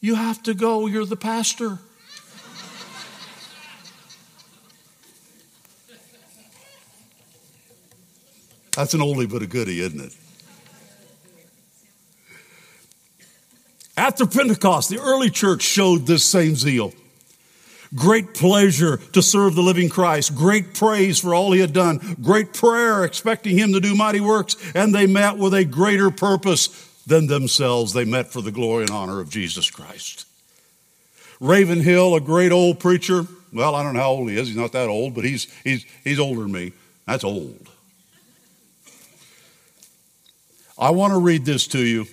You 0.00 0.14
have 0.14 0.42
to 0.44 0.54
go. 0.54 0.86
You're 0.86 1.04
the 1.04 1.16
pastor. 1.16 1.78
That's 8.74 8.94
an 8.94 9.00
oldie 9.00 9.28
but 9.28 9.42
a 9.42 9.46
goodie, 9.46 9.80
isn't 9.80 10.00
it? 10.00 10.16
After 13.96 14.24
Pentecost, 14.24 14.88
the 14.88 15.00
early 15.00 15.28
church 15.28 15.62
showed 15.62 16.06
this 16.06 16.24
same 16.24 16.54
zeal. 16.54 16.92
Great 17.94 18.34
pleasure 18.34 18.98
to 19.12 19.22
serve 19.22 19.54
the 19.54 19.62
living 19.62 19.88
Christ. 19.88 20.34
Great 20.34 20.74
praise 20.74 21.18
for 21.18 21.34
all 21.34 21.52
he 21.52 21.60
had 21.60 21.72
done. 21.72 22.16
Great 22.20 22.52
prayer 22.52 23.04
expecting 23.04 23.56
him 23.56 23.72
to 23.72 23.80
do 23.80 23.94
mighty 23.94 24.20
works. 24.20 24.56
And 24.74 24.94
they 24.94 25.06
met 25.06 25.38
with 25.38 25.54
a 25.54 25.64
greater 25.64 26.10
purpose 26.10 26.68
than 27.06 27.26
themselves. 27.26 27.94
They 27.94 28.04
met 28.04 28.26
for 28.26 28.42
the 28.42 28.52
glory 28.52 28.82
and 28.82 28.90
honor 28.90 29.20
of 29.20 29.30
Jesus 29.30 29.70
Christ. 29.70 30.26
Ravenhill, 31.40 32.14
a 32.14 32.20
great 32.20 32.52
old 32.52 32.78
preacher. 32.78 33.26
Well, 33.52 33.74
I 33.74 33.82
don't 33.82 33.94
know 33.94 34.00
how 34.00 34.10
old 34.10 34.30
he 34.30 34.38
is. 34.38 34.48
He's 34.48 34.56
not 34.56 34.72
that 34.72 34.88
old, 34.88 35.14
but 35.14 35.24
he's, 35.24 35.50
he's, 35.62 35.86
he's 36.04 36.18
older 36.18 36.42
than 36.42 36.52
me. 36.52 36.72
That's 37.06 37.24
old. 37.24 37.70
I 40.78 40.90
want 40.90 41.12
to 41.14 41.18
read 41.18 41.44
this 41.46 41.66
to 41.68 41.78
you. 41.78 42.06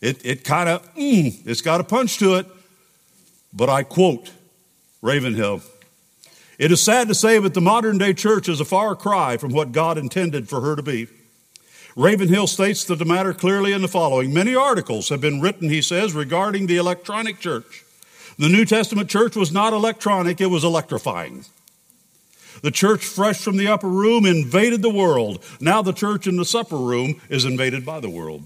It, 0.00 0.24
it 0.24 0.44
kind 0.44 0.68
of, 0.68 0.94
mm, 0.94 1.46
it's 1.46 1.60
got 1.60 1.80
a 1.80 1.84
punch 1.84 2.18
to 2.18 2.36
it, 2.36 2.46
but 3.52 3.68
I 3.68 3.82
quote 3.82 4.30
Ravenhill. 5.06 5.62
It 6.58 6.72
is 6.72 6.82
sad 6.82 7.06
to 7.06 7.14
say, 7.14 7.38
but 7.38 7.54
the 7.54 7.60
modern 7.60 7.96
day 7.96 8.12
church 8.12 8.48
is 8.48 8.60
a 8.60 8.64
far 8.64 8.96
cry 8.96 9.36
from 9.36 9.52
what 9.52 9.70
God 9.70 9.98
intended 9.98 10.48
for 10.48 10.62
her 10.62 10.74
to 10.74 10.82
be. 10.82 11.06
Ravenhill 11.94 12.48
states 12.48 12.84
the 12.84 13.04
matter 13.04 13.32
clearly 13.32 13.72
in 13.72 13.82
the 13.82 13.88
following 13.88 14.34
Many 14.34 14.56
articles 14.56 15.08
have 15.10 15.20
been 15.20 15.40
written, 15.40 15.70
he 15.70 15.80
says, 15.80 16.12
regarding 16.12 16.66
the 16.66 16.76
electronic 16.76 17.38
church. 17.38 17.84
The 18.36 18.48
New 18.48 18.64
Testament 18.64 19.08
church 19.08 19.36
was 19.36 19.52
not 19.52 19.72
electronic, 19.72 20.40
it 20.40 20.46
was 20.46 20.64
electrifying. 20.64 21.44
The 22.62 22.72
church, 22.72 23.04
fresh 23.04 23.38
from 23.38 23.58
the 23.58 23.68
upper 23.68 23.88
room, 23.88 24.26
invaded 24.26 24.82
the 24.82 24.90
world. 24.90 25.44
Now 25.60 25.82
the 25.82 25.92
church 25.92 26.26
in 26.26 26.36
the 26.36 26.44
supper 26.44 26.76
room 26.76 27.20
is 27.28 27.44
invaded 27.44 27.86
by 27.86 28.00
the 28.00 28.10
world. 28.10 28.44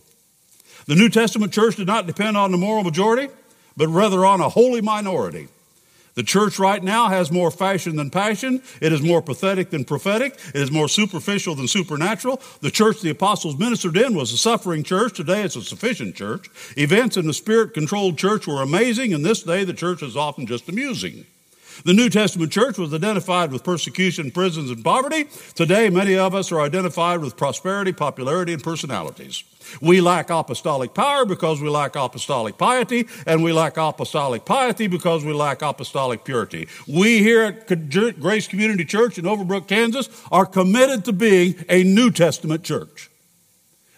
The 0.84 0.94
New 0.94 1.08
Testament 1.08 1.54
church 1.54 1.76
did 1.76 1.86
not 1.86 2.06
depend 2.06 2.36
on 2.36 2.50
the 2.50 2.58
moral 2.58 2.84
majority, 2.84 3.32
but 3.78 3.88
rather 3.88 4.26
on 4.26 4.42
a 4.42 4.50
holy 4.50 4.82
minority. 4.82 5.48
The 6.20 6.26
church 6.26 6.58
right 6.58 6.84
now 6.84 7.08
has 7.08 7.32
more 7.32 7.50
fashion 7.50 7.96
than 7.96 8.10
passion. 8.10 8.60
It 8.82 8.92
is 8.92 9.00
more 9.00 9.22
pathetic 9.22 9.70
than 9.70 9.86
prophetic. 9.86 10.34
It 10.48 10.60
is 10.60 10.70
more 10.70 10.86
superficial 10.86 11.54
than 11.54 11.66
supernatural. 11.66 12.42
The 12.60 12.70
church 12.70 13.00
the 13.00 13.08
apostles 13.08 13.58
ministered 13.58 13.96
in 13.96 14.14
was 14.14 14.30
a 14.30 14.36
suffering 14.36 14.82
church. 14.82 15.16
Today 15.16 15.40
it's 15.40 15.56
a 15.56 15.62
sufficient 15.62 16.14
church. 16.14 16.50
Events 16.76 17.16
in 17.16 17.26
the 17.26 17.32
spirit 17.32 17.72
controlled 17.72 18.18
church 18.18 18.46
were 18.46 18.60
amazing, 18.60 19.14
and 19.14 19.24
this 19.24 19.42
day 19.42 19.64
the 19.64 19.72
church 19.72 20.02
is 20.02 20.14
often 20.14 20.46
just 20.46 20.68
amusing. 20.68 21.24
The 21.86 21.94
New 21.94 22.10
Testament 22.10 22.52
church 22.52 22.76
was 22.76 22.92
identified 22.92 23.50
with 23.50 23.64
persecution, 23.64 24.30
prisons, 24.30 24.70
and 24.70 24.84
poverty. 24.84 25.24
Today, 25.54 25.88
many 25.88 26.18
of 26.18 26.34
us 26.34 26.52
are 26.52 26.60
identified 26.60 27.20
with 27.20 27.38
prosperity, 27.38 27.94
popularity, 27.94 28.52
and 28.52 28.62
personalities. 28.62 29.42
We 29.80 30.00
lack 30.00 30.30
apostolic 30.30 30.94
power 30.94 31.24
because 31.24 31.60
we 31.60 31.68
lack 31.68 31.96
apostolic 31.96 32.58
piety, 32.58 33.06
and 33.26 33.42
we 33.42 33.52
lack 33.52 33.76
apostolic 33.76 34.44
piety 34.44 34.86
because 34.86 35.24
we 35.24 35.32
lack 35.32 35.62
apostolic 35.62 36.24
purity. 36.24 36.68
We 36.86 37.18
here 37.18 37.42
at 37.42 38.20
Grace 38.20 38.48
Community 38.48 38.84
Church 38.84 39.18
in 39.18 39.24
Overbrook, 39.24 39.66
Kansas, 39.68 40.08
are 40.30 40.46
committed 40.46 41.04
to 41.04 41.12
being 41.12 41.54
a 41.68 41.82
New 41.82 42.10
Testament 42.10 42.64
church. 42.64 43.10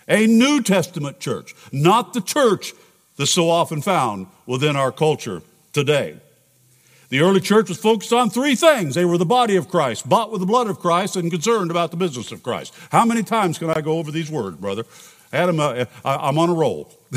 A 0.09 0.26
New 0.26 0.62
Testament 0.62 1.21
church, 1.21 1.54
not 1.71 2.12
the 2.12 2.21
church 2.21 2.75
that's 3.16 3.31
so 3.31 3.49
often 3.49 3.81
found 3.83 4.26
within 4.47 4.75
our 4.75 4.90
culture 4.90 5.42
today. 5.73 6.16
The 7.09 7.21
early 7.21 7.40
church 7.40 7.69
was 7.69 7.78
focused 7.78 8.12
on 8.12 8.31
three 8.31 8.54
things. 8.54 8.95
They 8.95 9.04
were 9.04 9.19
the 9.19 9.26
body 9.26 9.57
of 9.57 9.69
Christ, 9.69 10.09
bought 10.09 10.33
with 10.33 10.40
the 10.40 10.47
blood 10.47 10.66
of 10.66 10.78
Christ, 10.78 11.14
and 11.14 11.31
concerned 11.31 11.71
about 11.71 11.90
the 11.90 11.97
business 11.99 12.33
of 12.33 12.42
Christ. 12.42 12.75
How 12.90 13.04
many 13.04 13.23
times 13.23 13.59
can 13.59 13.69
I 13.71 13.83
go 13.83 13.99
over 13.99 14.11
these 14.11 14.31
words, 14.31 14.57
brother? 14.57 14.85
Adam, 15.33 15.61
uh, 15.61 15.85
I, 16.05 16.29
am 16.29 16.39
on 16.39 16.51
a 16.51 16.55
roll. 16.55 16.93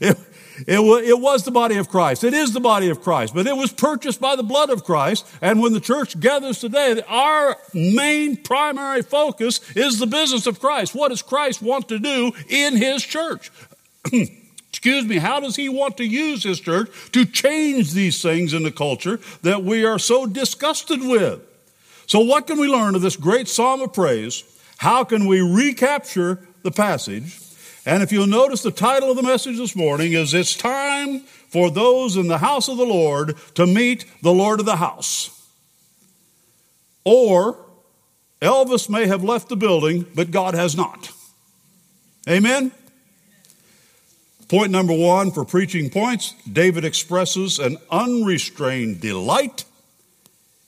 it, 0.00 0.18
it, 0.66 0.78
it 0.78 1.20
was 1.20 1.44
the 1.44 1.50
body 1.50 1.76
of 1.76 1.88
Christ. 1.88 2.24
It 2.24 2.34
is 2.34 2.52
the 2.52 2.60
body 2.60 2.88
of 2.88 3.02
Christ, 3.02 3.34
but 3.34 3.46
it 3.46 3.56
was 3.56 3.72
purchased 3.72 4.20
by 4.20 4.36
the 4.36 4.42
blood 4.42 4.70
of 4.70 4.84
Christ. 4.84 5.26
And 5.40 5.60
when 5.60 5.72
the 5.72 5.80
church 5.80 6.18
gathers 6.20 6.58
today, 6.58 7.02
our 7.08 7.56
main 7.74 8.36
primary 8.36 9.02
focus 9.02 9.60
is 9.76 9.98
the 9.98 10.06
business 10.06 10.46
of 10.46 10.60
Christ. 10.60 10.94
What 10.94 11.08
does 11.08 11.22
Christ 11.22 11.62
want 11.62 11.88
to 11.88 11.98
do 11.98 12.32
in 12.48 12.76
his 12.76 13.02
church? 13.02 13.50
excuse 14.70 15.04
me, 15.04 15.18
how 15.18 15.40
does 15.40 15.56
he 15.56 15.68
want 15.68 15.96
to 15.98 16.04
use 16.04 16.42
his 16.42 16.60
church 16.60 16.88
to 17.12 17.26
change 17.26 17.92
these 17.92 18.22
things 18.22 18.54
in 18.54 18.62
the 18.62 18.70
culture 18.70 19.20
that 19.42 19.62
we 19.62 19.84
are 19.84 19.98
so 19.98 20.26
disgusted 20.26 21.00
with? 21.00 21.42
So, 22.06 22.20
what 22.20 22.46
can 22.46 22.58
we 22.58 22.66
learn 22.66 22.94
of 22.94 23.02
this 23.02 23.16
great 23.16 23.46
psalm 23.46 23.82
of 23.82 23.92
praise? 23.92 24.42
How 24.78 25.04
can 25.04 25.26
we 25.26 25.42
recapture 25.42 26.38
the 26.62 26.70
passage? 26.70 27.38
And 27.86 28.02
if 28.02 28.12
you'll 28.12 28.26
notice, 28.26 28.62
the 28.62 28.70
title 28.70 29.10
of 29.10 29.16
the 29.16 29.22
message 29.22 29.56
this 29.56 29.74
morning 29.74 30.12
is 30.12 30.34
It's 30.34 30.54
Time 30.54 31.20
for 31.20 31.70
Those 31.70 32.16
in 32.16 32.28
the 32.28 32.38
House 32.38 32.68
of 32.68 32.76
the 32.76 32.84
Lord 32.84 33.36
to 33.54 33.66
Meet 33.66 34.04
the 34.22 34.32
Lord 34.32 34.60
of 34.60 34.66
the 34.66 34.76
House. 34.76 35.36
Or, 37.04 37.58
Elvis 38.42 38.88
may 38.88 39.06
have 39.06 39.24
left 39.24 39.48
the 39.48 39.56
building, 39.56 40.06
but 40.14 40.30
God 40.30 40.54
has 40.54 40.76
not. 40.76 41.10
Amen? 42.28 42.72
Point 44.48 44.72
number 44.72 44.92
one 44.92 45.30
for 45.30 45.44
preaching 45.44 45.90
points 45.90 46.34
David 46.50 46.84
expresses 46.84 47.58
an 47.58 47.78
unrestrained 47.90 49.00
delight 49.00 49.64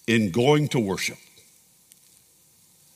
in 0.07 0.31
going 0.31 0.69
to 0.69 0.79
worship. 0.79 1.19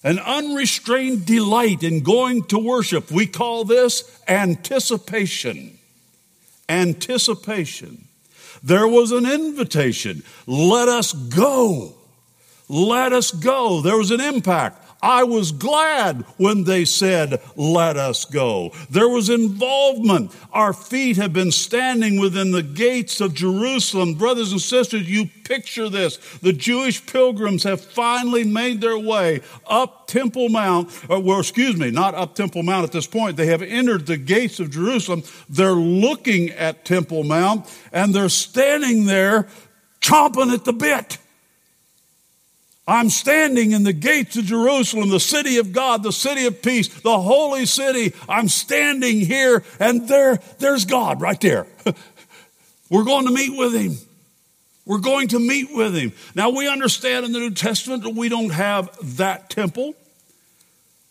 An 0.07 0.21
unrestrained 0.21 1.27
delight 1.27 1.83
in 1.83 2.05
going 2.05 2.45
to 2.45 2.61
worship. 2.61 3.11
We 3.11 3.27
call 3.27 3.65
this 3.65 4.23
anticipation. 4.29 5.81
Anticipation. 6.69 8.07
There 8.63 8.87
was 8.87 9.11
an 9.11 9.27
invitation. 9.27 10.23
Let 10.47 10.89
us 10.89 11.13
go. 11.13 11.97
Let 12.69 13.13
us 13.13 13.33
go. 13.33 13.81
There 13.81 13.99
was 13.99 14.13
an 14.13 14.21
impact. 14.21 14.81
I 15.03 15.25
was 15.25 15.53
glad 15.53 16.23
when 16.37 16.65
they 16.65 16.85
said, 16.85 17.41
Let 17.55 17.97
us 17.97 18.25
go. 18.25 18.73
There 18.91 19.09
was 19.09 19.29
involvement. 19.29 20.35
Our 20.53 20.73
feet 20.73 21.17
have 21.17 21.33
been 21.33 21.53
standing 21.53 22.21
within 22.21 22.53
the 22.53 22.63
gates 22.63 23.21
of 23.21 23.35
Jerusalem. 23.35 24.15
Brothers 24.15 24.53
and 24.53 24.61
sisters, 24.61 25.09
you 25.09 25.29
picture 25.45 25.89
this. 25.89 26.17
The 26.39 26.53
Jewish 26.53 27.05
pilgrims 27.05 27.63
have 27.65 27.81
finally 27.81 28.45
made 28.45 28.81
their 28.81 28.99
way 28.99 29.43
up 29.67 30.07
Temple 30.07 30.49
Mount, 30.49 30.91
or, 31.09 31.21
well, 31.21 31.41
excuse 31.41 31.77
me, 31.77 31.91
not 31.91 32.15
up 32.15 32.35
Temple 32.35 32.63
Mount 32.63 32.85
at 32.85 32.93
this 32.93 33.07
point. 33.07 33.37
They 33.37 33.47
have 33.47 33.63
entered 33.63 34.07
the 34.07 34.17
gates 34.17 34.61
of 34.61 34.71
Jerusalem. 34.71 35.23
They're 35.49 35.73
looking 35.73 36.51
at 36.51 36.85
Temple 36.85 37.25
Mount, 37.25 37.67
and 37.93 38.15
they're 38.15 38.29
standing 38.29 39.07
there 39.07 39.49
chomping 40.01 40.53
at 40.53 40.65
the 40.65 40.73
bit. 40.73 41.19
I'm 42.89 43.11
standing 43.11 43.73
in 43.73 43.83
the 43.83 43.93
gates 43.93 44.37
of 44.37 44.45
Jerusalem, 44.45 45.09
the 45.09 45.19
city 45.19 45.59
of 45.59 45.73
God, 45.73 46.03
the 46.05 46.13
city 46.13 46.47
of 46.47 46.63
peace, 46.63 46.89
the 46.89 47.21
holy 47.21 47.67
city. 47.67 48.15
I'm 48.29 48.49
standing 48.49 49.21
here 49.21 49.65
and 49.81 50.07
there, 50.09 50.39
there's 50.59 50.85
God 50.85 51.21
right 51.21 51.41
there. 51.41 51.67
We're 52.91 53.05
going 53.05 53.27
to 53.27 53.33
meet 53.33 53.59
with 53.59 53.75
him. 53.75 53.97
We're 54.85 54.99
going 54.99 55.29
to 55.29 55.41
meet 55.41 55.75
with 55.75 55.97
him. 55.97 56.13
Now 56.37 56.51
we 56.51 56.69
understand 56.69 57.27
in 57.27 57.33
the 57.33 57.41
New 57.41 57.51
Testament 57.51 58.05
that 58.05 58.15
we 58.15 58.29
don't 58.29 58.51
have 58.51 58.97
that 59.17 59.51
temple. 59.51 59.95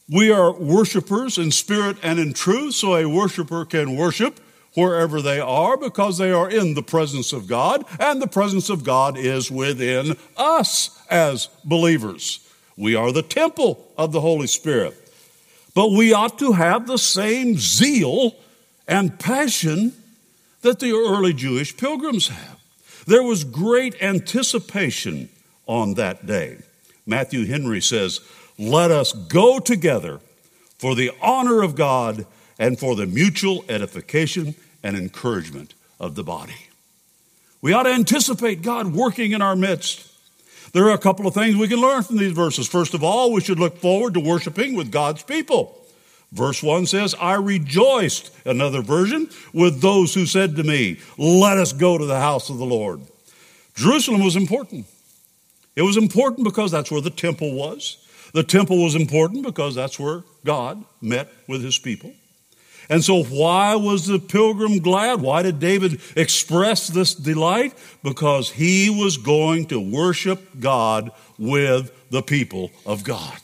We 0.10 0.32
are 0.32 0.54
worshipers 0.54 1.38
in 1.38 1.52
spirit 1.52 1.98
and 2.02 2.20
in 2.20 2.34
truth, 2.34 2.76
so 2.76 2.96
a 2.96 3.06
worshiper 3.06 3.66
can 3.66 3.98
worship 3.98 4.40
wherever 4.76 5.22
they 5.22 5.40
are 5.40 5.78
because 5.78 6.18
they 6.18 6.32
are 6.32 6.50
in 6.50 6.74
the 6.74 6.84
presence 6.84 7.34
of 7.34 7.48
God, 7.48 7.84
and 8.00 8.22
the 8.22 8.28
presence 8.28 8.70
of 8.70 8.84
God 8.84 9.18
is 9.18 9.50
within 9.50 10.18
us 10.38 11.02
as 11.10 11.48
believers. 11.64 12.40
We 12.78 12.96
are 12.96 13.12
the 13.12 13.22
temple 13.22 13.92
of 13.98 14.12
the 14.12 14.22
Holy 14.22 14.48
Spirit. 14.48 15.02
But 15.74 15.92
we 15.92 16.14
ought 16.14 16.40
to 16.40 16.54
have 16.54 16.88
the 16.88 16.98
same 16.98 17.58
zeal 17.58 18.36
and 18.88 19.20
passion 19.20 19.94
that 20.62 20.80
the 20.80 20.92
early 20.92 21.34
Jewish 21.34 21.76
pilgrims 21.76 22.30
have. 22.30 22.60
There 23.06 23.24
was 23.24 23.44
great 23.44 24.02
anticipation 24.02 25.30
on 25.68 25.94
that 25.96 26.26
day. 26.26 26.58
Matthew 27.06 27.46
Henry 27.46 27.82
says, 27.82 28.20
Let 28.58 28.90
us 28.90 29.14
go 29.14 29.60
together 29.60 30.20
for 30.78 30.96
the 30.96 31.12
honor 31.22 31.62
of 31.62 31.76
God 31.76 32.26
and 32.58 32.80
for 32.80 32.96
the 32.96 33.06
mutual 33.06 33.64
edification 33.70 34.56
and 34.86 34.96
encouragement 34.96 35.74
of 36.00 36.14
the 36.14 36.24
body. 36.24 36.68
We 37.60 37.74
ought 37.74 37.84
to 37.84 37.90
anticipate 37.90 38.62
God 38.62 38.94
working 38.94 39.32
in 39.32 39.42
our 39.42 39.56
midst. 39.56 40.08
There 40.74 40.86
are 40.86 40.94
a 40.94 41.00
couple 41.00 41.26
of 41.26 41.34
things 41.34 41.56
we 41.56 41.68
can 41.68 41.82
learn 41.82 42.04
from 42.04 42.18
these 42.18 42.34
verses. 42.34 42.68
First 42.68 42.94
of 42.94 43.04
all, 43.04 43.34
we 43.34 43.42
should 43.42 43.60
look 43.60 43.80
forward 43.80 44.14
to 44.14 44.20
worshiping 44.20 44.76
with 44.76 44.92
God's 44.92 45.24
people. 45.24 45.82
Verse 46.32 46.62
1 46.62 46.86
says, 46.86 47.16
I 47.20 47.34
rejoiced, 47.34 48.32
another 48.46 48.84
version, 48.84 49.28
with 49.54 49.82
those 49.82 50.14
who 50.14 50.28
said 50.28 50.56
to 50.58 50.64
me, 50.64 51.00
Let 51.18 51.58
us 51.58 51.74
go 51.74 51.98
to 51.98 52.06
the 52.06 52.20
house 52.20 52.52
of 52.52 52.60
the 52.60 52.66
Lord. 52.66 53.02
Jerusalem 53.74 54.24
was 54.24 54.36
important. 54.36 54.86
It 55.76 55.82
was 55.82 55.98
important 55.98 56.44
because 56.44 56.72
that's 56.72 56.92
where 56.92 57.02
the 57.02 57.10
temple 57.10 57.56
was. 57.56 57.98
The 58.34 58.44
temple 58.44 58.84
was 58.84 58.94
important 58.94 59.44
because 59.44 59.74
that's 59.74 60.00
where 60.00 60.24
God 60.44 60.84
met 61.02 61.30
with 61.48 61.64
his 61.64 61.80
people. 61.80 62.14
And 62.90 63.04
so, 63.04 63.24
why 63.24 63.76
was 63.76 64.06
the 64.06 64.20
pilgrim 64.20 64.80
glad? 64.80 65.22
Why 65.22 65.42
did 65.42 65.60
David 65.60 66.00
express 66.16 66.88
this 66.88 67.16
delight? 67.16 67.74
Because 68.04 68.52
he 68.52 68.90
was 68.90 69.18
going 69.18 69.66
to 69.68 69.80
worship 69.80 70.60
God 70.60 71.12
with 71.38 71.92
the 72.12 72.22
people 72.22 72.72
of 72.86 73.04
God. 73.04 73.40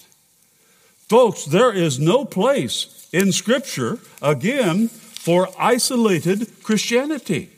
Folks, 1.09 1.45
there 1.45 1.73
is 1.73 1.99
no 1.99 2.23
place 2.23 3.09
in 3.11 3.31
Scripture, 3.31 3.99
again, 4.21 4.87
for 4.87 5.49
isolated 5.59 6.47
Christianity. 6.63 7.49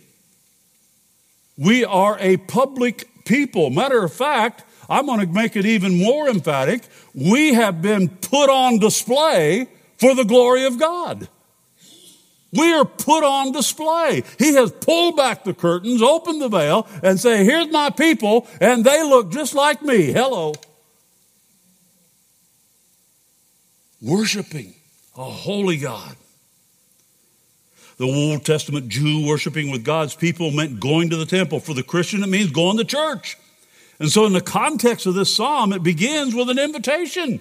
We 1.58 1.86
are 1.86 2.18
a 2.20 2.38
public 2.38 3.26
people. 3.26 3.70
Matter 3.70 4.04
of 4.04 4.12
fact, 4.12 4.64
I'm 4.90 5.06
going 5.06 5.20
to 5.20 5.28
make 5.28 5.56
it 5.56 5.66
even 5.66 6.02
more 6.02 6.28
emphatic. 6.28 6.84
We 7.14 7.54
have 7.54 7.82
been 7.82 8.10
put 8.10 8.50
on 8.50 8.80
display 8.80 9.68
for 9.98 10.16
the 10.16 10.26
glory 10.26 10.66
of 10.66 10.80
God. 10.80 11.28
We 12.54 12.72
are 12.74 12.86
put 12.86 13.24
on 13.24 13.52
display. 13.52 14.24
He 14.38 14.54
has 14.54 14.72
pulled 14.72 15.18
back 15.18 15.44
the 15.44 15.54
curtains, 15.54 16.02
opened 16.02 16.42
the 16.42 16.50
veil, 16.50 16.88
and 17.02 17.20
say, 17.20 17.44
here's 17.44 17.72
my 17.72 17.90
people, 17.90 18.48
and 18.62 18.86
they 18.86 19.02
look 19.04 19.32
just 19.32 19.56
like 19.56 19.82
me. 19.82 20.12
Hello. 20.12 20.54
Worshiping 24.02 24.76
a 25.18 25.24
holy 25.24 25.78
God. 25.78 26.16
The 27.98 28.06
Old 28.06 28.44
Testament 28.46 28.90
Jew 28.90 29.26
worshiping 29.26 29.72
with 29.72 29.84
God's 29.84 30.16
people 30.16 30.52
meant 30.52 30.80
going 30.80 31.10
to 31.12 31.16
the 31.16 31.26
temple. 31.26 31.60
For 31.60 31.74
the 31.74 31.84
Christian, 31.84 32.24
it 32.24 32.28
means 32.28 32.52
going 32.52 32.78
to 32.78 32.84
church. 32.84 33.38
And 34.00 34.10
so, 34.10 34.26
in 34.26 34.34
the 34.34 34.42
context 34.42 35.06
of 35.06 35.14
this 35.14 35.34
psalm, 35.34 35.72
it 35.72 35.84
begins 35.84 36.34
with 36.34 36.50
an 36.50 36.58
invitation. 36.58 37.40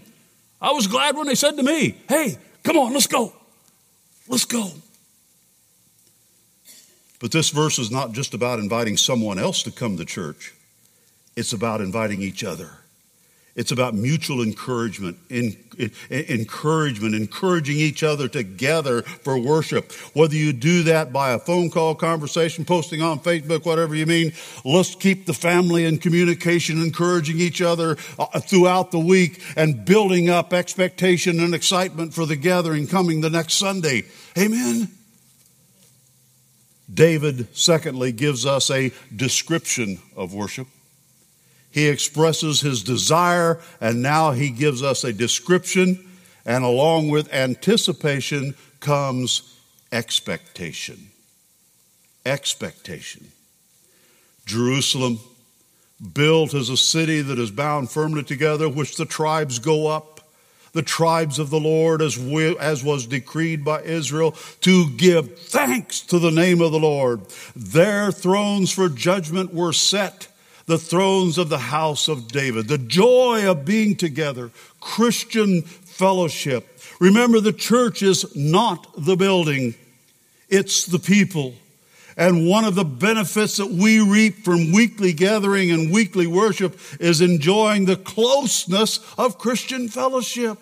I 0.61 0.73
was 0.73 0.87
glad 0.87 1.17
when 1.17 1.27
they 1.27 1.35
said 1.35 1.57
to 1.57 1.63
me, 1.63 1.97
Hey, 2.09 2.37
come 2.63 2.77
on, 2.77 2.93
let's 2.93 3.07
go. 3.07 3.33
Let's 4.29 4.45
go. 4.45 4.71
But 7.23 7.31
this 7.31 7.51
verse 7.51 7.79
is 7.79 7.93
not 7.93 8.13
just 8.13 8.35
about 8.35 8.59
inviting 8.59 8.97
someone 8.97 9.39
else 9.39 9.63
to 9.63 9.71
come 9.71 9.97
to 9.97 10.05
church, 10.05 10.53
it's 11.37 11.53
about 11.55 11.81
inviting 11.81 12.21
each 12.21 12.45
other. 12.45 12.69
It's 13.55 13.71
about 13.71 13.95
mutual 13.95 14.43
encouragement, 14.43 15.19
in, 15.29 15.55
in, 15.79 15.91
encouragement, 16.11 17.15
encouraging 17.15 17.77
each 17.77 18.03
other 18.03 18.27
together 18.27 19.03
for 19.03 19.39
worship. 19.39 19.93
Whether 20.15 20.37
you 20.37 20.55
do 20.55 20.85
that 20.85 21.13
by 21.13 21.33
a 21.33 21.39
phone 21.39 21.69
call, 21.69 21.95
conversation, 21.95 22.65
posting 22.65 23.03
on 23.03 23.21
Facebook, 23.21 23.67
whatever 23.67 23.95
you 23.95 24.07
mean, 24.07 24.33
let's 24.65 24.95
keep 24.95 25.27
the 25.27 25.35
family 25.35 25.85
in 25.85 25.99
communication, 25.99 26.81
encouraging 26.81 27.41
each 27.41 27.61
other 27.61 27.99
uh, 28.19 28.41
throughout 28.41 28.91
the 28.91 28.99
week 28.99 29.43
and 29.55 29.85
building 29.85 30.31
up 30.31 30.55
expectation 30.55 31.39
and 31.39 31.55
excitement 31.55 32.15
for 32.15 32.25
the 32.25 32.37
gathering 32.37 32.87
coming 32.87 33.21
the 33.21 33.31
next 33.31 33.55
Sunday. 33.55 34.05
Amen. 34.39 34.89
David, 36.93 37.49
secondly, 37.57 38.13
gives 38.13 38.45
us 38.45 38.71
a 38.71 38.93
description 39.15 39.99
of 40.17 40.35
worship. 40.35 40.67
He 41.71 41.89
expresses 41.89 42.61
his 42.61 42.83
desire, 42.83 43.61
and 43.81 44.03
now 44.03 44.33
he 44.33 44.51
gives 44.51 44.83
us 44.83 45.05
a 45.05 45.13
description, 45.13 46.05
and 46.45 46.65
along 46.65 47.09
with 47.09 47.33
anticipation 47.33 48.55
comes 48.81 49.57
expectation. 49.91 51.09
Expectation. 52.27 53.29
Jerusalem, 54.45 55.19
built 56.15 56.53
as 56.53 56.69
a 56.69 56.77
city 56.77 57.23
that 57.23 57.39
is 57.39 57.51
bound 57.51 57.91
firmly 57.91 58.25
together, 58.25 58.69
which 58.69 58.97
the 58.97 59.07
tribes 59.07 59.59
go 59.59 59.87
up, 59.87 60.12
the 60.73 60.83
tribes 60.83 61.39
of 61.39 61.51
the 61.51 61.61
Lord, 61.61 62.01
as, 62.01 62.19
we, 62.19 62.57
as 62.59 62.83
was 62.83 63.07
decreed 63.07 63.65
by 63.65 63.83
Israel, 63.83 64.33
to 64.63 64.91
give 64.91 65.39
thanks 65.39 66.01
to 66.03 66.19
the 66.19 66.31
name 66.31 66.61
of 66.61 66.73
the 66.73 66.81
Lord. 66.81 67.23
There 67.55 68.11
thrones 68.11 68.73
for 68.73 68.89
judgment 68.89 69.53
were 69.53 69.73
set 69.73 70.29
the 70.67 70.79
thrones 70.79 71.39
of 71.39 71.49
the 71.49 71.59
house 71.59 72.09
of 72.09 72.29
David, 72.29 72.69
the 72.69 72.79
joy 72.79 73.49
of 73.51 73.65
being 73.65 73.97
together, 73.97 74.51
Christian 74.81 75.63
fellowship. 75.63 76.79
Remember, 77.01 77.41
the 77.41 77.53
church 77.53 78.03
is 78.03 78.35
not 78.37 78.87
the 78.97 79.17
building, 79.17 79.75
it's 80.49 80.87
the 80.87 80.99
people. 80.99 81.55
And 82.17 82.49
one 82.49 82.65
of 82.65 82.75
the 82.75 82.85
benefits 82.85 83.57
that 83.57 83.71
we 83.71 84.01
reap 84.01 84.45
from 84.45 84.73
weekly 84.73 85.13
gathering 85.13 85.71
and 85.71 85.93
weekly 85.93 86.27
worship 86.27 86.79
is 87.01 87.21
enjoying 87.21 87.85
the 87.85 87.97
closeness 87.97 89.01
of 89.17 89.39
Christian 89.39 89.89
fellowship. 89.89 90.59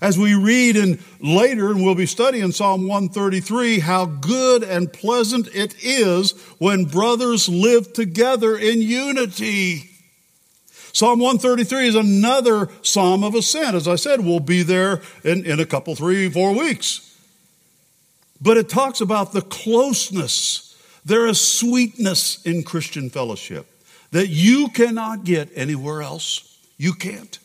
As 0.00 0.18
we 0.18 0.34
read 0.34 0.76
in 0.76 0.98
later, 1.20 1.70
and 1.70 1.82
we'll 1.82 1.94
be 1.94 2.06
studying 2.06 2.52
Psalm 2.52 2.88
133, 2.88 3.78
how 3.78 4.06
good 4.06 4.62
and 4.62 4.92
pleasant 4.92 5.48
it 5.54 5.74
is 5.82 6.32
when 6.58 6.84
brothers 6.84 7.48
live 7.48 7.92
together 7.92 8.56
in 8.56 8.82
unity. 8.82 9.90
Psalm 10.92 11.20
133 11.20 11.88
is 11.88 11.94
another 11.94 12.68
psalm 12.82 13.24
of 13.24 13.34
ascent. 13.34 13.74
As 13.74 13.88
I 13.88 13.96
said, 13.96 14.20
we'll 14.20 14.40
be 14.40 14.62
there 14.62 15.00
in, 15.24 15.44
in 15.46 15.58
a 15.58 15.66
couple, 15.66 15.94
three, 15.94 16.28
four 16.28 16.52
weeks. 16.52 17.13
But 18.40 18.56
it 18.56 18.68
talks 18.68 19.00
about 19.00 19.32
the 19.32 19.42
closeness. 19.42 20.76
There 21.04 21.26
is 21.26 21.40
sweetness 21.40 22.44
in 22.44 22.62
Christian 22.62 23.10
fellowship 23.10 23.66
that 24.10 24.28
you 24.28 24.68
cannot 24.68 25.24
get 25.24 25.50
anywhere 25.54 26.02
else. 26.02 26.58
You 26.76 26.94
can't. 26.94 27.38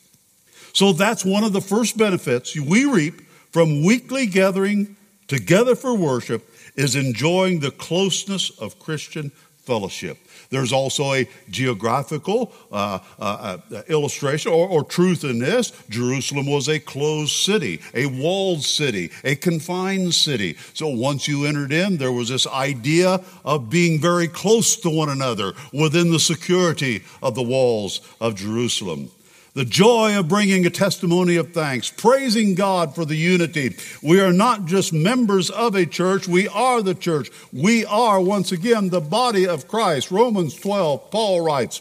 So 0.74 0.94
that's 0.94 1.26
one 1.26 1.44
of 1.44 1.54
the 1.54 1.62
first 1.62 1.98
benefits 1.98 2.56
we 2.56 2.86
reap 2.86 3.22
from 3.52 3.84
weekly 3.84 4.28
gathering 4.28 4.96
together 5.28 5.76
for 5.76 5.96
worship 5.96 6.48
is 6.76 6.96
enjoying 6.96 7.60
the 7.60 7.72
closeness 7.72 8.50
of 8.60 8.80
Christian 8.80 9.32
fellowship. 9.70 10.18
There's 10.50 10.74
also 10.74 11.14
a 11.14 11.30
geographical 11.52 12.52
uh, 12.72 12.98
uh, 13.20 13.58
uh, 13.72 13.82
illustration 13.88 14.52
or, 14.52 14.68
or, 14.68 14.84
truth 14.84 15.24
in 15.24 15.38
this. 15.38 15.72
Jerusalem 15.90 16.48
was 16.48 16.68
a 16.68 16.80
closed 16.80 17.34
city, 17.34 17.80
a 17.94 18.08
walled 18.08 18.64
city, 18.64 19.12
a 19.24 19.36
confined 19.36 20.16
city. 20.16 20.58
So 20.74 20.88
once 20.88 21.28
you 21.28 21.46
entered 21.46 21.72
in, 21.72 21.98
there 21.98 22.12
was 22.12 22.30
this 22.30 22.48
idea 22.48 23.22
of 23.46 23.70
being 23.70 24.02
very 24.02 24.28
close 24.28 24.76
to 24.78 24.90
one 24.90 25.10
another 25.10 25.54
within 25.72 26.12
the 26.12 26.20
security 26.20 27.04
of 27.22 27.36
the 27.36 27.44
walls 27.44 28.02
of 28.20 28.34
Jerusalem. 28.34 29.12
The 29.60 29.66
joy 29.66 30.18
of 30.18 30.30
bringing 30.30 30.66
a 30.66 30.70
testimony 30.70 31.36
of 31.36 31.52
thanks, 31.52 31.90
praising 31.90 32.56
God 32.56 32.96
for 32.96 33.04
the 33.04 33.18
unity. 33.18 33.76
We 34.02 34.22
are 34.22 34.32
not 34.32 34.64
just 34.64 34.94
members 34.94 35.50
of 35.50 35.76
a 35.76 35.86
church, 35.86 36.30
we 36.30 36.48
are 36.48 36.82
the 36.82 36.96
church. 36.96 37.30
We 37.52 37.84
are, 37.84 38.22
once 38.22 38.54
again, 38.54 38.88
the 38.88 39.02
body 39.02 39.46
of 39.46 39.68
Christ. 39.68 40.12
Romans 40.12 40.56
12, 40.56 41.12
Paul 41.12 41.42
writes, 41.42 41.80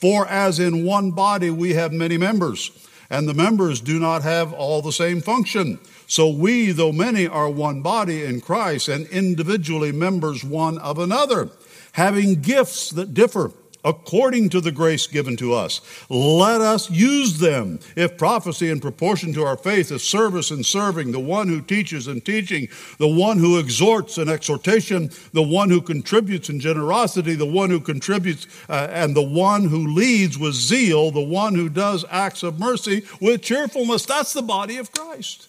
For 0.00 0.26
as 0.26 0.58
in 0.58 0.84
one 0.84 1.12
body 1.12 1.50
we 1.50 1.74
have 1.74 1.92
many 1.92 2.16
members, 2.16 2.72
and 3.08 3.28
the 3.28 3.34
members 3.34 3.80
do 3.80 4.00
not 4.00 4.22
have 4.24 4.52
all 4.52 4.82
the 4.82 4.90
same 4.90 5.20
function. 5.20 5.78
So 6.08 6.28
we, 6.28 6.72
though 6.72 6.90
many, 6.90 7.28
are 7.28 7.48
one 7.48 7.80
body 7.80 8.24
in 8.24 8.40
Christ, 8.40 8.88
and 8.88 9.06
individually 9.06 9.92
members 9.92 10.42
one 10.42 10.78
of 10.78 10.98
another, 10.98 11.50
having 11.92 12.42
gifts 12.42 12.90
that 12.90 13.14
differ 13.14 13.52
according 13.84 14.48
to 14.50 14.60
the 14.60 14.72
grace 14.72 15.06
given 15.06 15.36
to 15.36 15.54
us. 15.54 15.80
Let 16.08 16.60
us 16.60 16.90
use 16.90 17.38
them. 17.38 17.80
If 17.96 18.18
prophecy 18.18 18.70
in 18.70 18.80
proportion 18.80 19.32
to 19.34 19.44
our 19.44 19.56
faith, 19.56 19.92
if 19.92 20.02
service 20.02 20.50
in 20.50 20.64
serving, 20.64 21.12
the 21.12 21.20
one 21.20 21.48
who 21.48 21.60
teaches 21.60 22.08
in 22.08 22.20
teaching, 22.20 22.68
the 22.98 23.08
one 23.08 23.38
who 23.38 23.58
exhorts 23.58 24.18
in 24.18 24.28
exhortation, 24.28 25.10
the 25.32 25.42
one 25.42 25.70
who 25.70 25.80
contributes 25.80 26.48
in 26.48 26.60
generosity, 26.60 27.34
the 27.34 27.46
one 27.46 27.70
who 27.70 27.80
contributes 27.80 28.46
uh, 28.68 28.88
and 28.90 29.14
the 29.14 29.22
one 29.22 29.64
who 29.64 29.86
leads 29.86 30.38
with 30.38 30.54
zeal, 30.54 31.10
the 31.10 31.20
one 31.20 31.54
who 31.54 31.68
does 31.68 32.04
acts 32.10 32.42
of 32.42 32.58
mercy 32.58 33.04
with 33.20 33.42
cheerfulness. 33.42 34.06
That's 34.06 34.32
the 34.32 34.42
body 34.42 34.76
of 34.76 34.92
Christ 34.92 35.48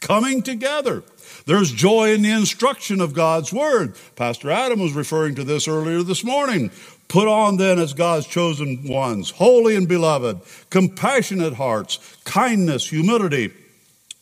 coming 0.00 0.42
together. 0.42 1.02
There's 1.46 1.72
joy 1.72 2.12
in 2.12 2.22
the 2.22 2.30
instruction 2.30 3.00
of 3.00 3.14
God's 3.14 3.52
word. 3.52 3.96
Pastor 4.16 4.50
Adam 4.50 4.80
was 4.80 4.92
referring 4.92 5.34
to 5.36 5.44
this 5.44 5.66
earlier 5.66 6.02
this 6.02 6.24
morning. 6.24 6.70
Put 7.08 7.26
on 7.26 7.56
then 7.56 7.78
as 7.78 7.94
God's 7.94 8.26
chosen 8.26 8.86
ones, 8.86 9.30
holy 9.30 9.74
and 9.76 9.88
beloved, 9.88 10.40
compassionate 10.68 11.54
hearts, 11.54 11.98
kindness, 12.24 12.88
humility. 12.90 13.50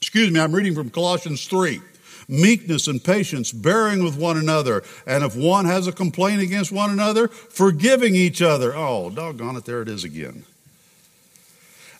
Excuse 0.00 0.30
me, 0.30 0.38
I'm 0.38 0.54
reading 0.54 0.74
from 0.74 0.90
Colossians 0.90 1.46
3. 1.46 1.80
Meekness 2.28 2.88
and 2.88 3.02
patience, 3.02 3.52
bearing 3.52 4.02
with 4.02 4.16
one 4.16 4.36
another. 4.36 4.82
And 5.06 5.22
if 5.24 5.36
one 5.36 5.64
has 5.64 5.86
a 5.86 5.92
complaint 5.92 6.42
against 6.42 6.72
one 6.72 6.90
another, 6.90 7.28
forgiving 7.28 8.14
each 8.14 8.42
other. 8.42 8.74
Oh, 8.74 9.10
doggone 9.10 9.56
it, 9.56 9.64
there 9.64 9.82
it 9.82 9.88
is 9.88 10.02
again. 10.02 10.44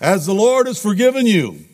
As 0.00 0.26
the 0.26 0.34
Lord 0.34 0.66
has 0.66 0.80
forgiven 0.80 1.26
you, 1.26 1.64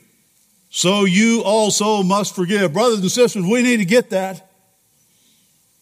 so 0.70 1.04
you 1.04 1.42
also 1.44 2.02
must 2.02 2.34
forgive. 2.34 2.72
Brothers 2.72 3.00
and 3.00 3.10
sisters, 3.10 3.44
we 3.44 3.62
need 3.62 3.78
to 3.78 3.84
get 3.84 4.10
that. 4.10 4.50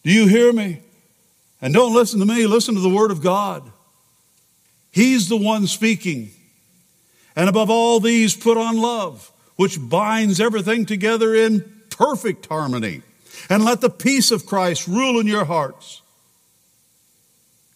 Do 0.03 0.11
you 0.11 0.27
hear 0.27 0.51
me? 0.51 0.81
And 1.61 1.73
don't 1.73 1.93
listen 1.93 2.19
to 2.19 2.25
me, 2.25 2.47
listen 2.47 2.75
to 2.75 2.81
the 2.81 2.89
Word 2.89 3.11
of 3.11 3.21
God. 3.21 3.71
He's 4.91 5.29
the 5.29 5.37
one 5.37 5.67
speaking. 5.67 6.31
And 7.35 7.47
above 7.47 7.69
all 7.69 7.99
these, 7.99 8.35
put 8.35 8.57
on 8.57 8.81
love, 8.81 9.31
which 9.55 9.77
binds 9.79 10.41
everything 10.41 10.85
together 10.85 11.33
in 11.35 11.81
perfect 11.89 12.47
harmony. 12.47 13.03
And 13.49 13.63
let 13.63 13.81
the 13.81 13.89
peace 13.89 14.31
of 14.31 14.45
Christ 14.45 14.87
rule 14.87 15.19
in 15.19 15.27
your 15.27 15.45
hearts, 15.45 16.01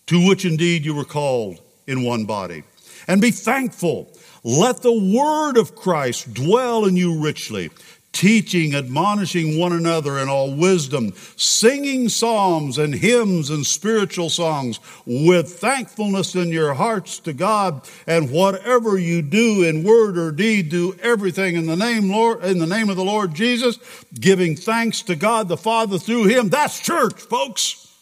to 0.07 0.27
which 0.27 0.45
indeed 0.45 0.83
you 0.83 0.93
were 0.93 1.05
called 1.05 1.59
in 1.87 2.03
one 2.03 2.25
body. 2.25 2.63
And 3.07 3.21
be 3.21 3.31
thankful. 3.31 4.11
Let 4.43 4.81
the 4.81 4.91
word 4.91 5.57
of 5.57 5.75
Christ 5.75 6.33
dwell 6.33 6.85
in 6.85 6.95
you 6.95 7.19
richly 7.19 7.69
teaching, 8.15 8.73
admonishing 8.73 9.59
one 9.59 9.73
another 9.73 10.17
in 10.17 10.29
all 10.29 10.55
wisdom, 10.55 11.13
singing 11.35 12.09
psalms 12.09 12.77
and 12.77 12.95
hymns 12.95 13.49
and 13.49 13.65
spiritual 13.65 14.29
songs 14.29 14.79
with 15.05 15.59
thankfulness 15.59 16.33
in 16.33 16.47
your 16.47 16.73
hearts 16.73 17.19
to 17.19 17.33
God. 17.33 17.87
And 18.07 18.31
whatever 18.31 18.97
you 18.97 19.21
do 19.21 19.63
in 19.63 19.83
word 19.83 20.17
or 20.17 20.31
deed, 20.31 20.69
do 20.69 20.95
everything 21.01 21.55
in 21.55 21.67
the 21.67 21.75
name, 21.75 22.09
Lord, 22.09 22.43
in 22.43 22.57
the 22.57 22.65
name 22.65 22.89
of 22.89 22.95
the 22.95 23.05
Lord 23.05 23.35
Jesus, 23.35 23.77
giving 24.13 24.55
thanks 24.55 25.03
to 25.03 25.15
God 25.15 25.47
the 25.47 25.57
Father 25.57 25.99
through 25.99 26.23
him. 26.25 26.49
That's 26.49 26.79
church, 26.79 27.21
folks. 27.21 27.93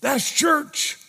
That's 0.00 0.30
church. 0.30 0.99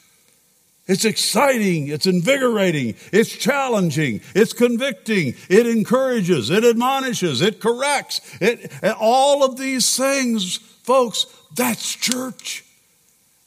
It's 0.91 1.05
exciting, 1.05 1.87
it's 1.87 2.05
invigorating, 2.05 2.95
it's 3.13 3.29
challenging, 3.29 4.19
it's 4.35 4.51
convicting, 4.51 5.35
it 5.49 5.65
encourages, 5.65 6.49
it 6.49 6.65
admonishes, 6.65 7.39
it 7.39 7.61
corrects. 7.61 8.19
It, 8.41 8.69
all 8.99 9.45
of 9.45 9.57
these 9.57 9.95
things, 9.95 10.57
folks, 10.57 11.27
that's 11.55 11.95
church. 11.95 12.65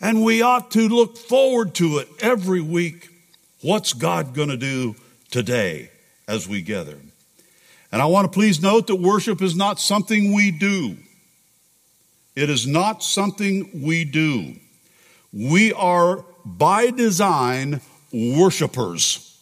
And 0.00 0.24
we 0.24 0.40
ought 0.40 0.70
to 0.70 0.88
look 0.88 1.18
forward 1.18 1.74
to 1.74 1.98
it 1.98 2.09
every 2.20 2.62
week. 2.62 3.11
What's 3.61 3.92
God 3.92 4.33
going 4.33 4.48
to 4.48 4.57
do 4.57 4.96
today 5.30 5.90
as 6.26 6.48
we 6.48 6.62
gather? 6.62 6.96
And 7.92 8.00
I 8.00 8.07
want 8.07 8.24
to 8.24 8.35
please 8.35 8.62
note 8.62 8.87
that 8.87 8.96
worship 8.96 9.42
is 9.42 9.54
not 9.54 9.78
something 9.78 10.33
we 10.33 10.50
do. 10.50 10.96
It 12.35 12.48
is 12.48 12.66
not 12.66 13.02
something 13.02 13.83
we 13.83 14.07
do. 14.07 14.54
We 15.30 15.74
are 15.74 16.24
by 16.44 16.90
design 16.90 17.80
worshipers. 18.12 19.38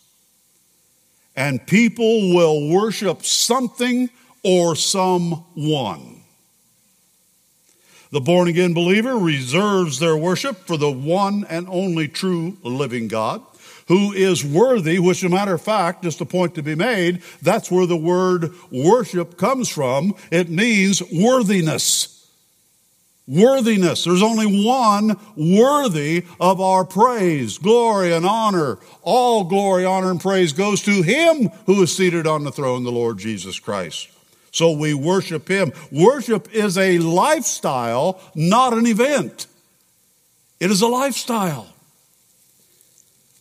And 1.35 1.67
people 1.67 2.35
will 2.35 2.71
worship 2.71 3.25
something 3.25 4.11
or 4.43 4.77
someone. 4.77 6.21
The 8.11 8.21
born 8.21 8.49
again 8.49 8.75
believer 8.75 9.17
reserves 9.17 9.99
their 9.99 10.17
worship 10.17 10.67
for 10.67 10.77
the 10.77 10.91
one 10.91 11.47
and 11.49 11.67
only 11.69 12.09
true 12.09 12.59
living 12.63 13.09
God 13.09 13.43
who 13.89 14.13
is 14.13 14.45
worthy, 14.45 14.99
which, 14.99 15.25
as 15.25 15.31
a 15.31 15.35
matter 15.35 15.55
of 15.55 15.63
fact, 15.63 16.05
is 16.05 16.17
the 16.17 16.27
point 16.27 16.55
to 16.55 16.63
be 16.63 16.75
made. 16.75 17.23
That's 17.41 17.71
where 17.71 17.87
the 17.87 17.97
word 17.97 18.53
worship 18.71 19.37
comes 19.37 19.69
from. 19.69 20.15
It 20.31 20.51
means 20.51 21.03
worthiness. 21.11 22.22
Worthiness. 23.29 24.05
There's 24.05 24.23
only 24.23 24.67
one 24.67 25.17
worthy 25.37 26.25
of 26.41 26.61
our 26.61 26.85
praise, 26.85 27.57
glory, 27.57 28.13
and 28.13 28.27
honor. 28.27 28.79
All 29.03 29.45
glory, 29.45 29.85
honor, 29.85 30.11
and 30.11 30.21
praise 30.21 30.53
goes 30.53 30.83
to 30.83 31.03
Him 31.03 31.49
who 31.67 31.83
is 31.83 31.97
seated 31.97 32.27
on 32.27 32.43
the 32.43 32.51
throne, 32.51 32.83
the 32.83 32.91
Lord 32.91 33.19
Jesus 33.19 33.61
Christ. 33.61 34.09
So 34.51 34.73
we 34.73 34.93
worship 34.93 35.49
Him. 35.49 35.73
Worship 35.93 36.53
is 36.53 36.77
a 36.77 36.99
lifestyle, 36.99 38.21
not 38.35 38.73
an 38.73 38.87
event. 38.87 39.47
It 40.59 40.71
is 40.71 40.83
a 40.83 40.89
lifestyle. 40.89 41.69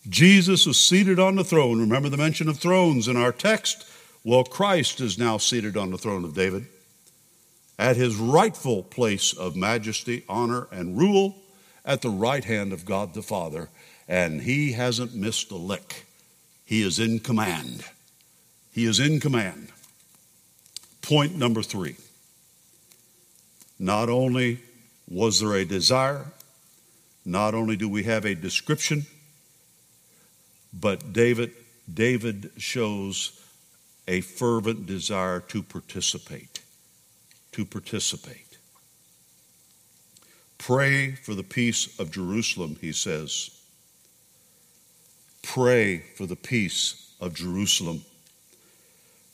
Jesus 0.08 0.68
is 0.68 0.80
seated 0.80 1.20
on 1.20 1.36
the 1.36 1.44
throne. 1.44 1.80
Remember 1.80 2.10
the 2.10 2.18
mention 2.18 2.48
of 2.48 2.58
thrones 2.58 3.08
in 3.08 3.18
our 3.18 3.32
text? 3.32 3.86
Well, 4.24 4.44
Christ 4.44 5.02
is 5.02 5.18
now 5.18 5.38
seated 5.38 5.76
on 5.76 5.90
the 5.90 5.98
throne 5.98 6.24
of 6.24 6.36
David 6.36 6.68
at 7.82 7.98
his 7.98 8.16
rightful 8.16 8.84
place 8.84 9.34
of 9.34 9.56
majesty, 9.56 10.24
honor, 10.30 10.68
and 10.72 11.00
rule 11.00 11.36
at 11.84 12.04
the 12.04 12.12
right 12.12 12.44
hand 12.44 12.72
of 12.72 12.86
God 12.86 13.16
the 13.16 13.24
Father. 13.24 13.70
And 14.08 14.44
he 14.44 14.74
hasn't 14.74 15.16
missed 15.16 15.50
a 15.50 15.56
lick. 15.56 16.06
He 16.64 16.84
is 16.84 17.00
in 17.00 17.22
command. 17.22 17.84
He 18.72 18.86
is 18.86 19.00
in 19.00 19.20
command. 19.20 19.70
Point 21.02 21.36
number 21.36 21.64
three. 21.64 21.96
Not 23.80 24.10
only 24.10 24.60
was 25.10 25.40
there 25.40 25.56
a 25.56 25.66
desire, 25.66 26.28
not 27.26 27.56
only 27.56 27.76
do 27.78 27.90
we 27.90 28.04
have 28.04 28.26
a 28.26 28.36
description, 28.36 29.08
but 30.72 31.14
David, 31.14 31.52
David 31.92 32.52
shows 32.58 33.42
a 34.08 34.22
fervent 34.22 34.86
desire 34.86 35.40
to 35.40 35.64
participate. 35.64 36.51
To 37.54 37.66
participate. 37.66 38.58
Pray 40.58 41.14
for 41.14 41.34
the 41.34 41.44
peace 41.44 42.00
of 42.00 42.12
Jerusalem, 42.12 42.78
he 42.80 42.92
says. 42.92 43.50
Pray 45.42 46.04
for 46.16 46.26
the 46.26 46.36
peace 46.36 47.14
of 47.20 47.34
Jerusalem. 47.34 48.06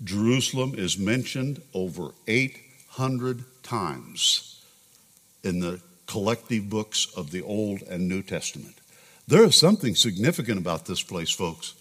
Jerusalem 0.04 0.74
is 0.76 0.98
mentioned 0.98 1.62
over 1.74 2.12
800 2.28 3.44
times 3.62 4.64
in 5.44 5.60
the 5.60 5.82
collective 6.06 6.70
books 6.70 7.08
of 7.16 7.32
the 7.32 7.42
Old 7.42 7.82
and 7.84 8.08
New 8.08 8.22
Testament. 8.22 8.76
There 9.28 9.44
is 9.44 9.56
something 9.56 9.96
significant 9.96 10.58
about 10.58 10.86
this 10.86 11.04
place, 11.04 11.32
folks. 11.32 11.74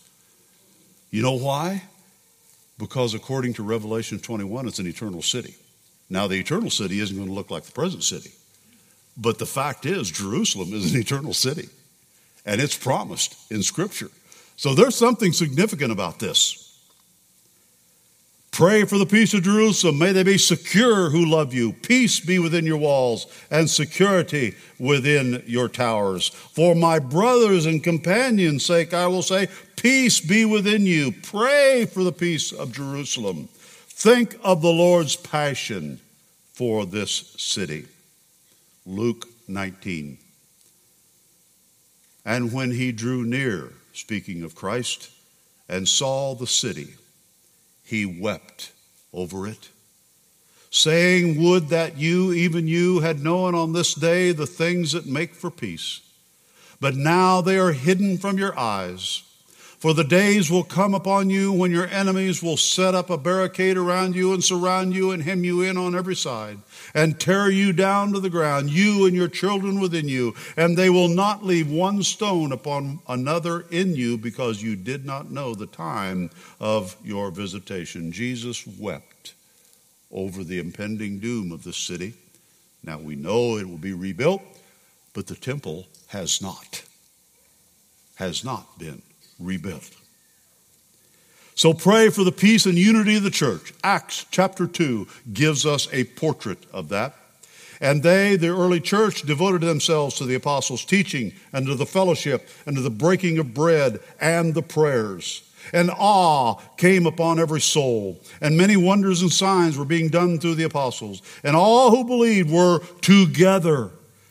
You 1.11 1.23
know 1.23 1.37
why? 1.37 1.85
Because 2.79 3.15
according 3.15 3.55
to 3.55 3.63
Revelation 3.63 4.19
21, 4.19 4.67
it's 4.67 4.81
an 4.81 4.87
eternal 4.87 5.23
city. 5.23 5.55
Now, 6.09 6.27
the 6.27 6.37
eternal 6.37 6.71
city 6.71 7.01
isn't 7.01 7.17
going 7.17 7.29
to 7.29 7.35
look 7.35 7.51
like 7.51 7.65
the 7.65 7.73
present 7.73 8.05
city, 8.05 8.31
but 9.17 9.39
the 9.39 9.47
fact 9.47 9.87
is, 9.87 10.11
Jerusalem 10.11 10.73
is 10.73 10.95
an 10.95 11.01
eternal 11.01 11.33
city, 11.33 11.69
and 12.45 12.61
it's 12.61 12.77
promised 12.77 13.51
in 13.51 13.63
Scripture. 13.63 14.11
So 14.57 14.75
there's 14.75 14.97
something 14.97 15.33
significant 15.33 15.93
about 15.93 16.19
this. 16.19 16.63
Pray 18.57 18.87
for 18.87 18.97
the 18.97 19.05
peace 19.05 19.35
of 19.35 19.43
Jerusalem. 19.43 19.99
May 19.99 20.13
they 20.13 20.23
be 20.23 20.39
secure 20.39 21.11
who 21.11 21.27
love 21.27 21.53
you. 21.53 21.75
Peace 21.75 22.21
be 22.21 22.39
within 22.39 22.65
your 22.65 22.79
walls 22.79 23.27
and 23.51 23.69
security 23.69 24.55
within 24.79 25.43
your 25.47 25.69
towers. 25.69 26.29
For 26.29 26.75
my 26.75 26.99
brothers 26.99 27.67
and 27.67 27.85
companions' 27.85 28.65
sake, 28.65 28.95
I 28.95 29.09
will 29.09 29.21
say, 29.21 29.49
Peace 29.77 30.21
be 30.21 30.47
within 30.47 30.87
you. 30.87 31.13
Pray 31.13 31.85
for 31.85 32.03
the 32.03 32.13
peace 32.13 32.51
of 32.51 32.73
Jerusalem. 32.73 33.51
Think 33.99 34.37
of 34.45 34.61
the 34.61 34.69
Lord's 34.69 35.17
passion 35.17 36.01
for 36.53 36.85
this 36.85 37.35
city. 37.39 37.87
Luke 38.85 39.27
19. 39.49 40.19
And 42.23 42.53
when 42.53 42.73
he 42.73 42.93
drew 42.93 43.25
near, 43.25 43.73
speaking 43.95 44.43
of 44.43 44.55
Christ, 44.55 45.09
and 45.67 45.89
saw 45.89 46.35
the 46.35 46.47
city, 46.47 46.97
he 47.85 48.05
wept 48.05 48.71
over 49.15 49.47
it, 49.47 49.71
saying, 50.69 51.43
Would 51.43 51.71
that 51.71 51.97
you, 51.97 52.35
even 52.35 52.69
you, 52.69 53.01
had 53.01 53.25
known 53.25 53.55
on 53.55 53.73
this 53.73 53.95
day 53.95 54.31
the 54.31 54.47
things 54.47 54.93
that 54.93 55.07
make 55.07 55.35
for 55.35 55.51
peace. 55.51 56.03
But 56.83 56.97
now 56.97 57.41
they 57.41 57.57
are 57.57 57.73
hidden 57.73 58.19
from 58.19 58.37
your 58.37 58.59
eyes. 58.59 59.23
For 59.79 59.93
the 59.93 60.05
days 60.05 60.51
will 60.51 60.65
come 60.65 60.95
upon 60.95 61.29
you 61.29 61.53
when 61.53 61.71
your 61.71 61.87
enemies 61.89 62.43
will 62.43 62.57
set 62.57 62.95
up 62.95 63.11
a 63.11 63.19
barricade 63.19 63.77
around 63.77 64.17
you 64.17 64.33
and 64.33 64.43
surround 64.43 64.95
you 64.95 65.11
and 65.11 65.23
hem 65.23 65.45
you 65.45 65.61
in 65.61 65.77
on 65.77 65.95
every 65.95 66.17
side 66.17 66.59
and 66.95 67.21
tear 67.21 67.51
you 67.51 67.75
down 67.75 68.15
to 68.15 68.21
the 68.21 68.31
ground, 68.31 68.71
you 68.71 69.05
and 69.05 69.15
your 69.15 69.29
children 69.29 69.79
within 69.79 70.09
you, 70.09 70.35
and 70.57 70.77
they 70.77 70.89
will 70.89 71.09
not 71.09 71.45
leave 71.45 71.71
one 71.71 72.03
stone 72.03 72.53
upon 72.53 73.01
another 73.07 73.67
in 73.71 73.95
you 73.95 74.17
because 74.17 74.63
you 74.63 74.77
did 74.77 75.05
not 75.05 75.31
know 75.31 75.55
the 75.55 75.67
time 75.67 76.31
of 76.59 76.97
your 77.05 77.31
visitation. 77.31 78.13
Jesus 78.13 78.67
wept 78.67 79.35
over 80.11 80.43
the 80.43 80.59
impending 80.59 81.19
doom 81.19 81.53
of 81.53 81.65
the 81.65 81.75
city. 81.75 82.15
Now 82.83 82.99
we 82.99 83.15
know 83.15 83.59
it 83.59 83.69
will 83.69 83.77
be 83.77 83.93
rebuilt, 83.93 84.43
but 85.13 85.27
the 85.27 85.35
temple 85.35 85.87
has 86.09 86.41
not, 86.41 86.83
has 88.15 88.43
not 88.43 88.79
been 88.79 89.03
rebuilt. 89.39 89.91
So 91.55 91.73
pray 91.73 92.11
for 92.11 92.23
the 92.23 92.33
peace 92.33 92.67
and 92.67 92.77
unity 92.77 93.17
of 93.17 93.23
the 93.23 93.31
church. 93.31 93.73
Acts 93.83 94.27
chapter 94.31 94.67
2 94.67 95.09
gives 95.33 95.65
us 95.65 95.89
a 95.91 96.05
portrait 96.05 96.59
of 96.73 96.91
that. 96.91 97.15
And 97.81 98.03
they, 98.03 98.37
the 98.37 98.49
early 98.49 98.81
church, 98.81 99.23
devoted 99.23 99.63
themselves 99.63 100.17
to 100.17 100.25
the 100.25 100.35
apostles' 100.35 100.85
teaching 100.85 101.33
and 101.53 101.67
to 101.67 101.75
the 101.75 101.87
fellowship 101.87 102.49
and 102.67 102.77
to 102.77 102.83
the 102.83 102.91
breaking 102.91 103.39
of 103.39 103.55
bread 103.55 104.01
and 104.21 104.55
the 104.55 104.63
prayers. 104.63 105.43
And 105.73 105.91
awe 105.91 106.55
came 106.77 107.07
upon 107.07 107.41
every 107.41 107.61
soul, 107.61 108.21
and 108.41 108.57
many 108.57 108.77
wonders 108.77 109.23
and 109.23 109.33
signs 109.33 109.77
were 109.77 109.85
being 109.85 110.09
done 110.09 110.39
through 110.39 110.55
the 110.55 110.65
apostles. 110.65 111.23
And 111.43 111.57
all 111.57 111.91
who 111.91 112.05
believed 112.05 112.51
were 112.51 112.81
together 113.01 113.91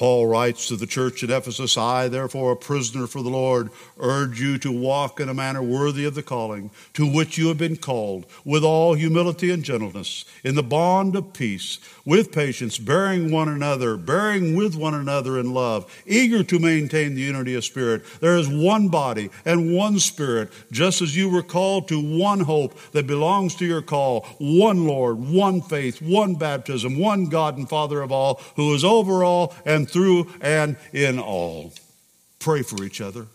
Paul 0.00 0.28
writes 0.28 0.66
to 0.68 0.76
the 0.76 0.86
church 0.86 1.22
at 1.22 1.28
Ephesus 1.28 1.76
I, 1.76 2.08
therefore, 2.08 2.52
a 2.52 2.56
prisoner 2.56 3.06
for 3.06 3.22
the 3.22 3.28
Lord, 3.28 3.68
urge 3.98 4.40
you 4.40 4.56
to 4.60 4.72
walk 4.72 5.20
in 5.20 5.28
a 5.28 5.34
manner 5.34 5.62
worthy 5.62 6.06
of 6.06 6.14
the 6.14 6.22
calling 6.22 6.70
to 6.94 7.04
which 7.04 7.36
you 7.36 7.48
have 7.48 7.58
been 7.58 7.76
called, 7.76 8.24
with 8.42 8.64
all 8.64 8.94
humility 8.94 9.50
and 9.50 9.62
gentleness, 9.62 10.24
in 10.42 10.54
the 10.54 10.62
bond 10.62 11.16
of 11.16 11.34
peace, 11.34 11.80
with 12.10 12.32
patience, 12.32 12.76
bearing 12.76 13.30
one 13.30 13.48
another, 13.48 13.96
bearing 13.96 14.56
with 14.56 14.74
one 14.74 14.94
another 14.94 15.38
in 15.38 15.54
love, 15.54 16.02
eager 16.04 16.42
to 16.42 16.58
maintain 16.58 17.14
the 17.14 17.20
unity 17.20 17.54
of 17.54 17.64
spirit. 17.64 18.02
There 18.18 18.36
is 18.36 18.48
one 18.48 18.88
body 18.88 19.30
and 19.44 19.76
one 19.76 20.00
spirit, 20.00 20.50
just 20.72 21.02
as 21.02 21.16
you 21.16 21.28
were 21.28 21.44
called 21.44 21.86
to 21.86 22.18
one 22.18 22.40
hope 22.40 22.76
that 22.90 23.06
belongs 23.06 23.54
to 23.56 23.64
your 23.64 23.80
call, 23.80 24.26
one 24.38 24.88
Lord, 24.88 25.20
one 25.20 25.62
faith, 25.62 26.02
one 26.02 26.34
baptism, 26.34 26.98
one 26.98 27.26
God 27.26 27.56
and 27.56 27.68
Father 27.68 28.02
of 28.02 28.10
all, 28.10 28.40
who 28.56 28.74
is 28.74 28.84
over 28.84 29.22
all 29.22 29.54
and 29.64 29.88
through 29.88 30.28
and 30.40 30.76
in 30.92 31.20
all. 31.20 31.72
Pray 32.40 32.62
for 32.62 32.82
each 32.82 33.00
other. 33.00 33.26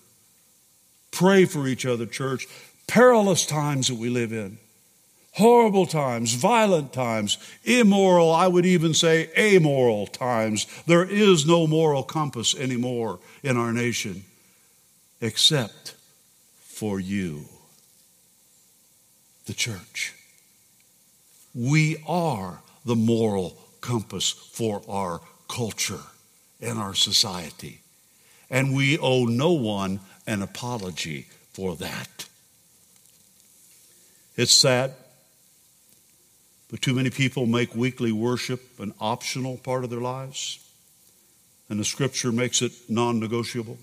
Pray 1.11 1.45
for 1.45 1.65
each 1.65 1.85
other, 1.85 2.05
church. 2.05 2.45
Perilous 2.88 3.45
times 3.45 3.88
that 3.88 3.95
we 3.95 4.09
live 4.09 4.33
in. 4.33 4.57
Horrible 5.35 5.85
times, 5.85 6.33
violent 6.33 6.93
times, 6.93 7.37
immoral, 7.65 8.31
I 8.31 8.47
would 8.47 8.65
even 8.65 8.93
say 8.93 9.29
amoral 9.37 10.07
times. 10.07 10.65
There 10.87 11.03
is 11.03 11.45
no 11.45 11.67
moral 11.67 12.03
compass 12.03 12.55
anymore 12.55 13.19
in 13.43 13.57
our 13.57 13.73
nation. 13.73 14.23
except 15.21 15.95
for 16.59 16.99
you, 16.99 17.45
the 19.45 19.53
church. 19.53 20.13
We 21.53 21.97
are 22.07 22.59
the 22.85 22.95
moral 22.95 23.57
compass 23.81 24.29
for 24.29 24.81
our 24.87 25.21
culture 25.47 26.03
and 26.61 26.77
our 26.77 26.93
society. 26.93 27.81
And 28.49 28.75
we 28.75 28.97
owe 28.97 29.25
no 29.25 29.51
one 29.51 29.99
an 30.27 30.41
apology 30.41 31.27
for 31.53 31.75
that. 31.77 32.25
It's 34.35 34.53
sad, 34.53 34.93
but 36.75 36.81
too 36.81 36.93
many 36.93 37.09
people 37.09 37.45
make 37.45 37.73
weekly 37.73 38.11
worship 38.11 38.61
an 38.81 38.93
optional 38.99 39.55
part 39.55 39.85
of 39.85 39.89
their 39.89 40.01
lives, 40.01 40.59
and 41.69 41.79
the 41.79 41.85
scripture 41.85 42.33
makes 42.33 42.61
it 42.61 42.73
non 42.89 43.17
negotiable. 43.17 43.77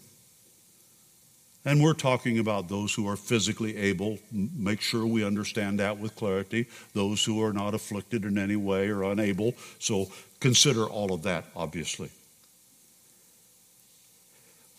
And 1.64 1.82
we're 1.82 1.94
talking 1.94 2.38
about 2.38 2.68
those 2.68 2.92
who 2.92 3.08
are 3.08 3.16
physically 3.16 3.78
able. 3.78 4.18
Make 4.30 4.82
sure 4.82 5.06
we 5.06 5.24
understand 5.24 5.80
that 5.80 5.96
with 5.96 6.14
clarity. 6.16 6.66
Those 6.92 7.24
who 7.24 7.42
are 7.42 7.54
not 7.54 7.72
afflicted 7.72 8.26
in 8.26 8.36
any 8.36 8.56
way 8.56 8.90
or 8.90 9.04
unable. 9.04 9.54
So 9.78 10.12
consider 10.38 10.84
all 10.84 11.14
of 11.14 11.22
that, 11.22 11.46
obviously. 11.56 12.10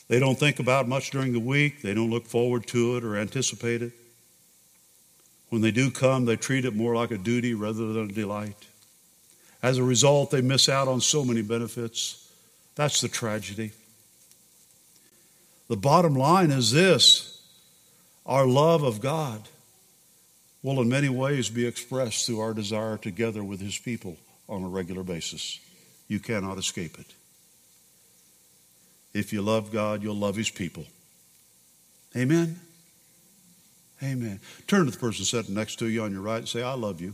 They 0.08 0.20
don't 0.20 0.38
think 0.38 0.60
about 0.60 0.88
much 0.88 1.10
during 1.10 1.34
the 1.34 1.40
week, 1.40 1.82
they 1.82 1.96
don't 1.96 2.12
look 2.12 2.28
forward 2.28 2.68
to 2.68 2.96
it 2.96 3.04
or 3.04 3.18
anticipate 3.18 3.82
it. 3.82 3.94
When 5.54 5.62
they 5.62 5.70
do 5.70 5.92
come, 5.92 6.26
they 6.26 6.36
treat 6.36 6.66
it 6.66 6.74
more 6.74 6.96
like 6.96 7.12
a 7.12 7.18
duty 7.20 7.54
rather 7.54 7.94
than 7.94 8.10
a 8.10 8.12
delight. 8.12 8.58
As 9.62 9.78
a 9.78 9.84
result, 9.84 10.32
they 10.32 10.42
miss 10.42 10.68
out 10.68 10.88
on 10.88 11.00
so 11.00 11.24
many 11.24 11.44
benefits. 11.44 12.28
That's 12.74 13.02
the 13.02 13.08
tragedy. 13.08 13.72
The 15.68 15.78
bottom 15.78 16.16
line 16.16 16.50
is 16.50 16.72
this 16.72 17.40
our 18.26 18.48
love 18.48 18.82
of 18.82 19.00
God 19.00 19.48
will, 20.64 20.82
in 20.82 20.90
many 20.90 21.10
ways, 21.10 21.52
be 21.52 21.68
expressed 21.68 22.26
through 22.26 22.40
our 22.40 22.56
desire 22.56 22.98
together 22.98 23.44
with 23.44 23.62
His 23.62 23.78
people 23.78 24.18
on 24.50 24.64
a 24.64 24.68
regular 24.68 25.04
basis. 25.04 25.60
You 26.08 26.20
cannot 26.20 26.58
escape 26.58 27.00
it. 27.00 27.14
If 29.14 29.32
you 29.32 29.44
love 29.44 29.72
God, 29.72 30.02
you'll 30.02 30.16
love 30.16 30.36
His 30.36 30.50
people. 30.50 30.86
Amen? 32.18 32.60
Amen. 34.04 34.40
Turn 34.68 34.86
to 34.86 34.92
the 34.92 34.98
person 34.98 35.24
sitting 35.24 35.56
next 35.56 35.80
to 35.80 35.88
you 35.88 36.04
on 36.04 36.12
your 36.12 36.22
right 36.22 36.40
and 36.40 36.50
say, 36.50 36.62
I 36.62 36.74
love 36.74 37.00
you. 37.00 37.14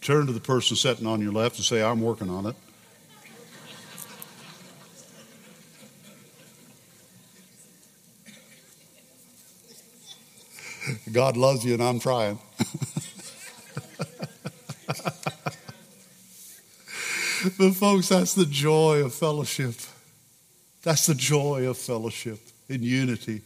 Turn 0.00 0.26
to 0.26 0.32
the 0.32 0.40
person 0.40 0.74
sitting 0.74 1.06
on 1.06 1.20
your 1.20 1.32
left 1.32 1.56
and 1.56 1.66
say, 1.66 1.82
I'm 1.82 2.00
working 2.00 2.30
on 2.30 2.46
it. 2.46 2.56
God 11.12 11.36
loves 11.36 11.62
you 11.64 11.74
and 11.74 11.82
I'm 11.82 12.00
trying. 12.00 12.38
but, 17.58 17.72
folks, 17.74 18.08
that's 18.08 18.32
the 18.34 18.46
joy 18.46 19.04
of 19.04 19.12
fellowship. 19.12 19.74
That's 20.82 21.06
the 21.06 21.14
joy 21.14 21.68
of 21.68 21.78
fellowship 21.78 22.40
in 22.68 22.82
unity. 22.82 23.42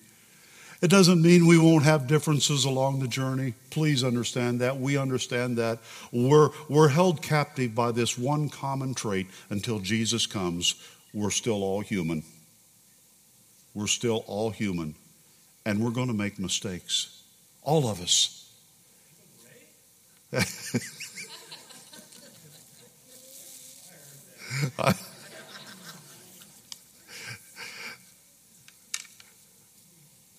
It 0.83 0.88
doesn't 0.88 1.22
mean 1.22 1.46
we 1.46 1.59
won't 1.59 1.85
have 1.85 2.07
differences 2.07 2.64
along 2.64 3.01
the 3.01 3.09
journey. 3.09 3.55
Please 3.70 4.05
understand 4.05 4.61
that. 4.61 4.79
We 4.79 4.96
understand 4.99 5.57
that. 5.57 5.79
We're, 6.12 6.51
we're 6.68 6.88
held 6.88 7.22
captive 7.22 7.75
by 7.75 7.92
this 7.92 8.18
one 8.18 8.51
common 8.51 8.94
trait 8.94 9.27
until 9.49 9.79
Jesus 9.79 10.27
comes. 10.27 10.75
We're 11.14 11.31
still 11.31 11.62
all 11.62 11.81
human. 11.81 12.25
We're 13.75 13.87
still 13.87 14.22
all 14.27 14.51
human. 14.51 14.94
And 15.64 15.83
we're 15.83 15.90
going 15.90 16.09
to 16.09 16.14
make 16.14 16.38
mistakes. 16.38 17.22
All 17.62 17.88
of 17.88 18.01
us. 18.03 18.42
I, 24.79 24.94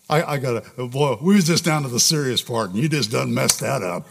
I, 0.09 0.23
I 0.23 0.37
got 0.37 0.63
to, 0.63 0.87
boy, 0.87 1.17
we 1.21 1.35
was 1.35 1.45
just 1.45 1.65
down 1.65 1.83
to 1.83 1.89
the 1.89 1.99
serious 1.99 2.41
part, 2.41 2.69
and 2.69 2.77
you 2.77 2.87
just 2.87 3.11
done 3.11 3.33
messed 3.33 3.59
that 3.59 3.83
up. 3.83 4.07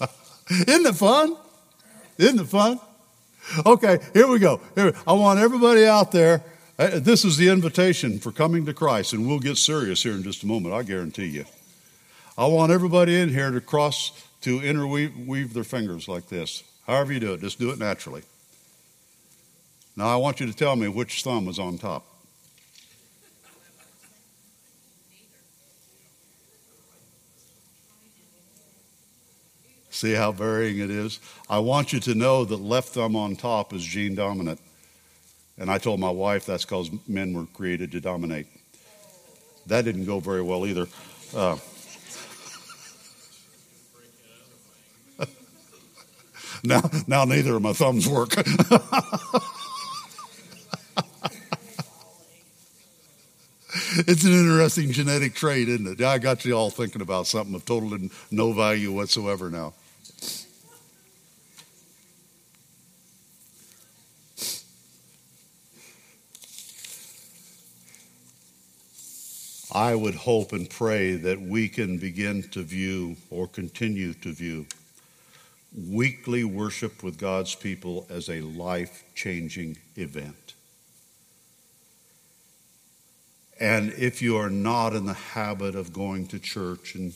Isn't 0.50 0.86
it 0.86 0.94
fun? 0.94 1.36
Isn't 2.18 2.38
it 2.38 2.46
fun? 2.46 2.78
Okay, 3.66 3.98
here 4.12 4.28
we 4.28 4.38
go. 4.38 4.60
Here, 4.74 4.94
I 5.06 5.12
want 5.14 5.40
everybody 5.40 5.84
out 5.84 6.12
there. 6.12 6.42
Uh, 6.78 6.98
this 6.98 7.24
is 7.24 7.36
the 7.36 7.48
invitation 7.48 8.18
for 8.18 8.32
coming 8.32 8.64
to 8.66 8.74
Christ, 8.74 9.12
and 9.12 9.26
we'll 9.26 9.40
get 9.40 9.58
serious 9.58 10.02
here 10.02 10.12
in 10.12 10.22
just 10.22 10.42
a 10.42 10.46
moment, 10.46 10.74
I 10.74 10.82
guarantee 10.82 11.26
you. 11.26 11.44
I 12.38 12.46
want 12.46 12.72
everybody 12.72 13.20
in 13.20 13.28
here 13.28 13.50
to 13.50 13.60
cross, 13.60 14.10
to 14.42 14.60
interweave 14.60 15.16
weave 15.26 15.54
their 15.54 15.64
fingers 15.64 16.08
like 16.08 16.28
this. 16.28 16.64
However 16.86 17.12
you 17.12 17.20
do 17.20 17.32
it, 17.34 17.40
just 17.40 17.58
do 17.58 17.70
it 17.70 17.78
naturally. 17.78 18.22
Now, 19.96 20.08
I 20.08 20.16
want 20.16 20.40
you 20.40 20.46
to 20.46 20.52
tell 20.52 20.74
me 20.74 20.88
which 20.88 21.22
thumb 21.22 21.48
is 21.48 21.58
on 21.58 21.78
top. 21.78 22.04
See 29.94 30.12
how 30.12 30.32
varying 30.32 30.80
it 30.80 30.90
is? 30.90 31.20
I 31.48 31.60
want 31.60 31.92
you 31.92 32.00
to 32.00 32.16
know 32.16 32.44
that 32.44 32.56
left 32.56 32.88
thumb 32.88 33.14
on 33.14 33.36
top 33.36 33.72
is 33.72 33.84
gene 33.84 34.16
dominant. 34.16 34.58
And 35.56 35.70
I 35.70 35.78
told 35.78 36.00
my 36.00 36.10
wife 36.10 36.44
that's 36.44 36.64
because 36.64 36.90
men 37.06 37.32
were 37.32 37.46
created 37.54 37.92
to 37.92 38.00
dominate. 38.00 38.48
That 39.68 39.84
didn't 39.84 40.06
go 40.06 40.18
very 40.18 40.42
well 40.42 40.66
either. 40.66 40.88
Uh, 41.32 41.58
now, 46.64 46.82
now 47.06 47.24
neither 47.24 47.54
of 47.54 47.62
my 47.62 47.72
thumbs 47.72 48.08
work. 48.08 48.34
it's 53.96 54.24
an 54.24 54.32
interesting 54.32 54.90
genetic 54.90 55.36
trait, 55.36 55.68
isn't 55.68 55.86
it? 55.86 56.02
I 56.02 56.18
got 56.18 56.44
you 56.44 56.54
all 56.54 56.70
thinking 56.70 57.00
about 57.00 57.28
something 57.28 57.54
of 57.54 57.64
total 57.64 57.96
no 58.32 58.52
value 58.52 58.90
whatsoever 58.90 59.50
now. 59.50 59.72
I 69.74 69.96
would 69.96 70.14
hope 70.14 70.52
and 70.52 70.70
pray 70.70 71.16
that 71.16 71.40
we 71.40 71.68
can 71.68 71.98
begin 71.98 72.44
to 72.50 72.62
view 72.62 73.16
or 73.28 73.48
continue 73.48 74.14
to 74.14 74.32
view 74.32 74.66
weekly 75.76 76.44
worship 76.44 77.02
with 77.02 77.18
God's 77.18 77.56
people 77.56 78.06
as 78.08 78.28
a 78.28 78.40
life 78.40 79.02
changing 79.16 79.76
event. 79.96 80.54
And 83.58 83.92
if 83.94 84.22
you 84.22 84.36
are 84.36 84.50
not 84.50 84.94
in 84.94 85.06
the 85.06 85.12
habit 85.12 85.74
of 85.74 85.92
going 85.92 86.28
to 86.28 86.38
church 86.38 86.94
and 86.94 87.12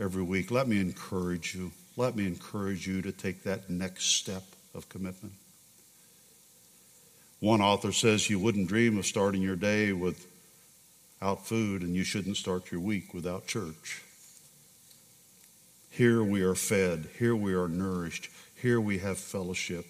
every 0.00 0.22
week, 0.24 0.50
let 0.50 0.66
me 0.66 0.80
encourage 0.80 1.54
you. 1.54 1.70
Let 1.96 2.16
me 2.16 2.26
encourage 2.26 2.88
you 2.88 3.00
to 3.02 3.12
take 3.12 3.44
that 3.44 3.70
next 3.70 4.06
step 4.16 4.42
of 4.74 4.88
commitment. 4.88 5.34
One 7.38 7.60
author 7.60 7.92
says 7.92 8.28
you 8.28 8.40
wouldn't 8.40 8.68
dream 8.68 8.98
of 8.98 9.06
starting 9.06 9.42
your 9.42 9.54
day 9.54 9.92
with 9.92 10.26
without 11.24 11.46
food, 11.46 11.80
and 11.80 11.94
you 11.94 12.04
shouldn't 12.04 12.36
start 12.36 12.70
your 12.70 12.82
week 12.82 13.14
without 13.14 13.46
church. 13.46 14.02
Here 15.88 16.22
we 16.22 16.42
are 16.42 16.54
fed, 16.54 17.08
here 17.18 17.34
we 17.34 17.54
are 17.54 17.66
nourished, 17.66 18.28
here 18.54 18.78
we 18.78 18.98
have 18.98 19.16
fellowship, 19.16 19.86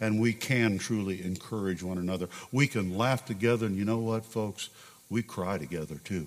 and 0.00 0.18
we 0.18 0.32
can 0.32 0.78
truly 0.78 1.22
encourage 1.22 1.82
one 1.82 1.98
another. 1.98 2.30
We 2.52 2.68
can 2.68 2.96
laugh 2.96 3.26
together, 3.26 3.66
and 3.66 3.76
you 3.76 3.84
know 3.84 3.98
what, 3.98 4.24
folks? 4.24 4.70
We 5.10 5.22
cry 5.22 5.58
together 5.58 5.96
too. 6.02 6.26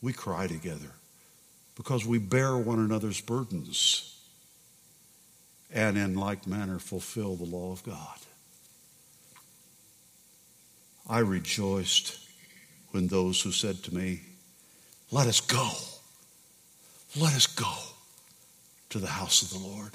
We 0.00 0.12
cry 0.12 0.48
together 0.48 0.90
because 1.76 2.04
we 2.04 2.18
bear 2.18 2.56
one 2.56 2.80
another's 2.80 3.20
burdens 3.20 4.20
and 5.72 5.96
in 5.96 6.16
like 6.16 6.48
manner 6.48 6.80
fulfill 6.80 7.36
the 7.36 7.44
law 7.44 7.70
of 7.70 7.84
God. 7.84 8.18
I 11.08 11.20
rejoiced 11.20 12.21
when 12.92 13.08
those 13.08 13.40
who 13.40 13.50
said 13.50 13.82
to 13.84 13.94
me, 13.94 14.20
Let 15.10 15.26
us 15.26 15.40
go, 15.40 15.70
let 17.20 17.34
us 17.34 17.46
go 17.46 17.72
to 18.90 18.98
the 18.98 19.08
house 19.08 19.42
of 19.42 19.50
the 19.50 19.66
Lord. 19.66 19.92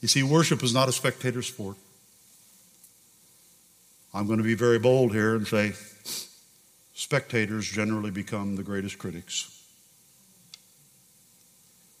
You 0.00 0.08
see, 0.08 0.22
worship 0.22 0.62
is 0.62 0.72
not 0.72 0.88
a 0.88 0.92
spectator 0.92 1.42
sport. 1.42 1.76
I'm 4.14 4.26
going 4.26 4.38
to 4.38 4.44
be 4.44 4.54
very 4.54 4.78
bold 4.78 5.12
here 5.12 5.34
and 5.34 5.46
say 5.46 5.72
spectators 6.94 7.68
generally 7.68 8.10
become 8.10 8.56
the 8.56 8.62
greatest 8.62 8.98
critics. 8.98 9.52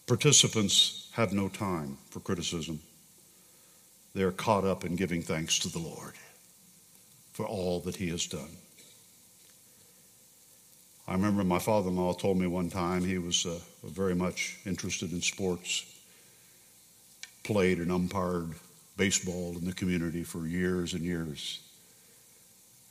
Participants 0.06 1.10
have 1.12 1.32
no 1.32 1.48
time 1.48 1.98
for 2.10 2.20
criticism. 2.20 2.80
they're 4.14 4.32
caught 4.32 4.64
up 4.64 4.84
in 4.84 4.96
giving 4.96 5.20
thanks 5.20 5.58
to 5.58 5.68
the 5.68 5.78
Lord 5.78 6.14
for 7.32 7.44
all 7.44 7.80
that 7.80 7.96
He 7.96 8.08
has 8.08 8.24
done. 8.24 8.56
I 11.08 11.12
remember 11.12 11.44
my 11.44 11.60
father 11.60 11.88
in 11.88 11.96
law 11.96 12.12
told 12.14 12.36
me 12.36 12.48
one 12.48 12.68
time 12.68 13.04
he 13.04 13.18
was 13.18 13.46
uh, 13.46 13.60
very 13.84 14.14
much 14.14 14.58
interested 14.66 15.12
in 15.12 15.22
sports, 15.22 15.84
played 17.44 17.78
and 17.78 17.92
umpired 17.92 18.54
baseball 18.96 19.54
in 19.56 19.64
the 19.64 19.72
community 19.72 20.24
for 20.24 20.46
years 20.46 20.94
and 20.94 21.02
years. 21.02 21.60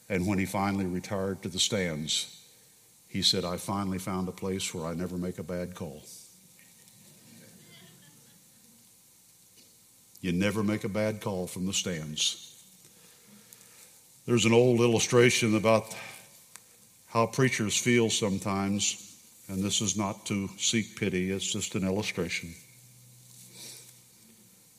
And 0.07 0.26
when 0.28 0.39
he 0.39 0.45
finally 0.45 0.86
retired 0.86 1.41
to 1.41 1.49
the 1.49 1.59
stands, 1.59 2.41
he 3.09 3.22
said, 3.22 3.43
I 3.43 3.57
finally 3.57 3.97
found 3.97 4.30
a 4.30 4.32
place 4.32 4.74
where 4.74 4.86
I 4.86 4.93
never 4.93 5.18
make 5.18 5.39
a 5.39 5.43
bad 5.43 5.76
call. 5.76 6.03
You 10.22 10.32
never 10.32 10.63
make 10.63 10.84
a 10.84 10.89
bad 10.89 11.22
call 11.22 11.47
from 11.47 11.66
the 11.66 11.74
stands. 11.74 12.63
There's 14.26 14.45
an 14.45 14.53
old 14.53 14.80
illustration 14.80 15.55
about 15.55 15.95
how 17.16 17.26
preachers 17.26 17.78
feel 17.78 18.09
sometimes, 18.09 19.16
and 19.47 19.63
this 19.63 19.80
is 19.80 19.95
not 19.95 20.26
to 20.26 20.49
seek 20.57 20.97
pity, 20.97 21.32
it's 21.32 21.49
just 21.49 21.74
an 21.74 21.86
illustration. 21.86 22.53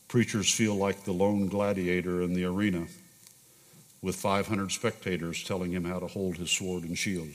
Preachers 0.06 0.52
feel 0.52 0.74
like 0.74 1.02
the 1.04 1.12
lone 1.12 1.46
gladiator 1.46 2.20
in 2.20 2.34
the 2.34 2.44
arena 2.44 2.88
with 4.02 4.16
500 4.16 4.70
spectators 4.70 5.42
telling 5.44 5.72
him 5.72 5.86
how 5.86 5.98
to 5.98 6.06
hold 6.06 6.36
his 6.36 6.50
sword 6.50 6.84
and 6.84 6.98
shield. 6.98 7.30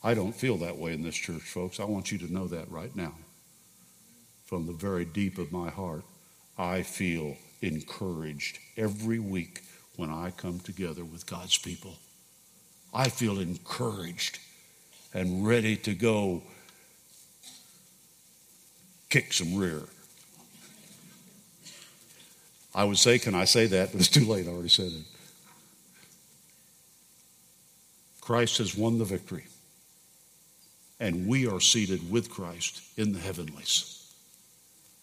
I 0.00 0.14
don't 0.14 0.32
feel 0.32 0.58
that 0.58 0.78
way 0.78 0.92
in 0.92 1.02
this 1.02 1.16
church, 1.16 1.42
folks. 1.42 1.80
I 1.80 1.84
want 1.86 2.12
you 2.12 2.18
to 2.18 2.32
know 2.32 2.46
that 2.46 2.70
right 2.70 2.94
now. 2.94 3.14
From 4.44 4.66
the 4.66 4.72
very 4.72 5.04
deep 5.04 5.38
of 5.38 5.50
my 5.50 5.70
heart, 5.70 6.04
I 6.56 6.82
feel 6.82 7.36
encouraged 7.62 8.60
every 8.76 9.18
week 9.18 9.62
when 9.96 10.10
I 10.10 10.30
come 10.30 10.60
together 10.60 11.04
with 11.04 11.26
God's 11.26 11.58
people. 11.58 11.96
I 12.92 13.08
feel 13.08 13.40
encouraged 13.40 14.38
and 15.12 15.46
ready 15.46 15.76
to 15.78 15.94
go 15.94 16.42
kick 19.10 19.32
some 19.32 19.56
rear. 19.56 19.82
I 22.74 22.84
would 22.84 22.98
say, 22.98 23.18
can 23.18 23.34
I 23.34 23.44
say 23.44 23.66
that? 23.66 23.92
But 23.92 24.00
it's 24.00 24.08
too 24.08 24.24
late. 24.24 24.46
I 24.46 24.50
already 24.50 24.68
said 24.68 24.86
it. 24.86 25.04
Christ 28.20 28.58
has 28.58 28.76
won 28.76 28.98
the 28.98 29.04
victory, 29.04 29.44
and 30.98 31.28
we 31.28 31.46
are 31.46 31.60
seated 31.60 32.10
with 32.10 32.30
Christ 32.30 32.82
in 32.96 33.12
the 33.12 33.18
heavenlies. 33.18 34.12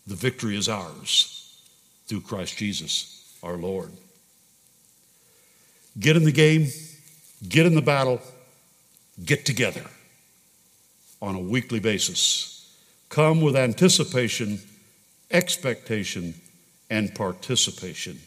The 0.08 0.16
victory 0.16 0.58
is 0.58 0.68
ours 0.68 1.62
through 2.08 2.22
Christ 2.22 2.58
Jesus, 2.58 3.38
our 3.44 3.58
Lord. 3.58 3.92
Get 6.00 6.16
in 6.16 6.24
the 6.24 6.32
game, 6.32 6.68
get 7.48 7.66
in 7.66 7.76
the 7.76 7.82
battle, 7.82 8.22
get 9.24 9.46
together 9.46 9.84
on 11.22 11.36
a 11.36 11.40
weekly 11.40 11.80
basis. 11.80 12.76
Come 13.10 13.42
with 13.42 13.56
anticipation, 13.56 14.60
expectation, 15.30 16.34
and 16.90 17.14
participation. 17.14 18.20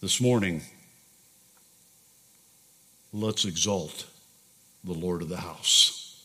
This 0.00 0.20
morning, 0.20 0.62
let's 3.12 3.44
exalt 3.44 4.06
the 4.82 4.92
Lord 4.92 5.22
of 5.22 5.28
the 5.28 5.38
house. 5.38 6.24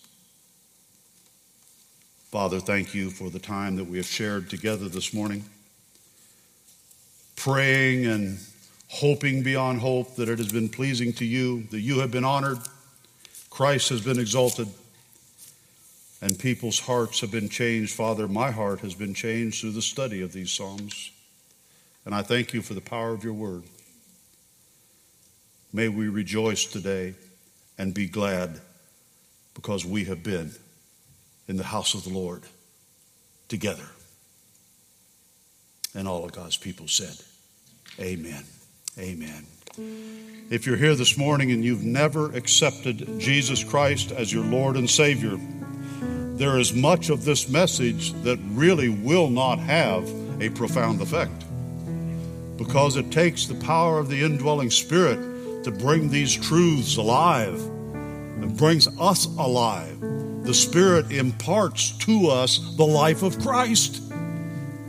Father, 2.31 2.59
thank 2.59 2.93
you 2.93 3.09
for 3.09 3.29
the 3.29 3.39
time 3.39 3.75
that 3.77 3.85
we 3.85 3.97
have 3.97 4.05
shared 4.05 4.49
together 4.49 4.89
this 4.89 5.13
morning, 5.13 5.45
praying 7.35 8.05
and 8.05 8.39
hoping 8.89 9.43
beyond 9.43 9.79
hope 9.79 10.15
that 10.15 10.27
it 10.27 10.39
has 10.39 10.51
been 10.51 10.67
pleasing 10.67 11.13
to 11.13 11.25
you, 11.25 11.63
that 11.71 11.79
you 11.79 11.99
have 11.99 12.11
been 12.11 12.25
honored, 12.25 12.59
Christ 13.49 13.89
has 13.89 14.01
been 14.01 14.19
exalted, 14.19 14.67
and 16.21 16.37
people's 16.37 16.79
hearts 16.79 17.21
have 17.21 17.31
been 17.31 17.49
changed. 17.49 17.93
Father, 17.93 18.27
my 18.27 18.51
heart 18.51 18.81
has 18.81 18.93
been 18.93 19.13
changed 19.13 19.61
through 19.61 19.71
the 19.71 19.81
study 19.81 20.21
of 20.21 20.33
these 20.33 20.51
Psalms. 20.51 21.11
And 22.05 22.13
I 22.13 22.23
thank 22.23 22.53
you 22.53 22.61
for 22.61 22.73
the 22.73 22.81
power 22.81 23.11
of 23.11 23.23
your 23.23 23.33
word. 23.33 23.63
May 25.71 25.87
we 25.87 26.07
rejoice 26.07 26.65
today 26.65 27.13
and 27.77 27.93
be 27.93 28.07
glad 28.07 28.59
because 29.53 29.85
we 29.85 30.05
have 30.05 30.23
been 30.23 30.51
in 31.47 31.57
the 31.57 31.63
house 31.63 31.93
of 31.93 32.03
the 32.03 32.09
Lord 32.09 32.43
together. 33.47 33.85
And 35.93 36.07
all 36.07 36.25
of 36.25 36.31
God's 36.31 36.57
people 36.57 36.87
said, 36.87 37.15
Amen. 37.99 38.43
Amen. 38.99 39.45
If 40.49 40.65
you're 40.65 40.75
here 40.75 40.95
this 40.95 41.17
morning 41.17 41.51
and 41.51 41.63
you've 41.63 41.85
never 41.85 42.35
accepted 42.35 43.17
Jesus 43.17 43.63
Christ 43.63 44.11
as 44.11 44.33
your 44.33 44.43
Lord 44.43 44.75
and 44.75 44.89
Savior, 44.89 45.37
there 46.35 46.59
is 46.59 46.73
much 46.73 47.09
of 47.09 47.23
this 47.23 47.47
message 47.47 48.11
that 48.23 48.39
really 48.49 48.89
will 48.89 49.29
not 49.29 49.57
have 49.59 50.09
a 50.41 50.49
profound 50.49 51.01
effect 51.01 51.45
because 52.57 52.97
it 52.97 53.09
takes 53.09 53.45
the 53.45 53.55
power 53.65 53.99
of 53.99 54.09
the 54.09 54.21
indwelling 54.21 54.69
Spirit 54.69 55.63
to 55.63 55.71
bring 55.71 56.09
these 56.09 56.35
truths 56.35 56.97
alive. 56.97 57.55
It 58.41 58.57
brings 58.57 58.87
us 58.99 59.27
alive. 59.37 59.97
The 60.43 60.53
Spirit 60.53 61.09
imparts 61.11 61.97
to 61.99 62.27
us 62.27 62.75
the 62.75 62.85
life 62.85 63.23
of 63.23 63.39
Christ. 63.39 64.08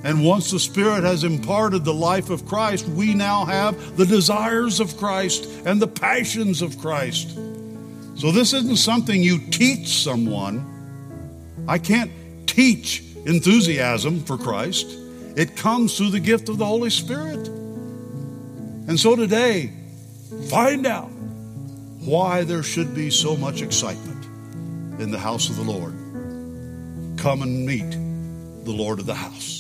And 0.03 0.25
once 0.25 0.51
the 0.51 0.59
Spirit 0.59 1.05
has 1.05 1.25
imparted 1.25 1.85
the 1.85 1.95
life 1.95 2.31
of 2.31 2.47
Christ, 2.47 2.87
we 2.89 3.15
now 3.15 3.45
have 3.45 3.97
the 3.97 4.07
desires 4.07 4.81
of 4.81 4.97
Christ 4.97 5.45
and 5.67 5.81
the 5.81 5.89
passions 5.89 6.63
of 6.63 6.79
Christ. 6.79 7.37
So 8.17 8.33
this 8.33 8.53
isn't 8.55 8.77
something 8.77 9.23
you 9.23 9.39
teach 9.51 9.89
someone. 9.89 10.65
I 11.69 11.79
can't 11.79 12.11
teach 12.47 13.03
enthusiasm 13.27 14.25
for 14.25 14.39
Christ. 14.39 14.87
It 15.37 15.57
comes 15.57 15.97
through 15.97 16.11
the 16.11 16.21
gift 16.21 16.49
of 16.49 16.59
the 16.59 16.67
Holy 16.67 16.91
Spirit. 16.91 17.47
And 17.49 18.99
so 18.99 19.15
today, 19.15 19.73
find 20.49 20.87
out 20.87 21.11
why 22.01 22.45
there 22.45 22.63
should 22.63 22.95
be 22.95 23.11
so 23.11 23.37
much 23.37 23.63
excitement 23.63 24.25
in 25.01 25.11
the 25.11 25.19
house 25.19 25.49
of 25.51 25.57
the 25.57 25.63
Lord. 25.63 25.93
Come 27.19 27.43
and 27.43 27.67
meet 27.67 27.91
the 28.65 28.73
Lord 28.73 28.99
of 28.99 29.07
the 29.07 29.15
house. 29.15 29.60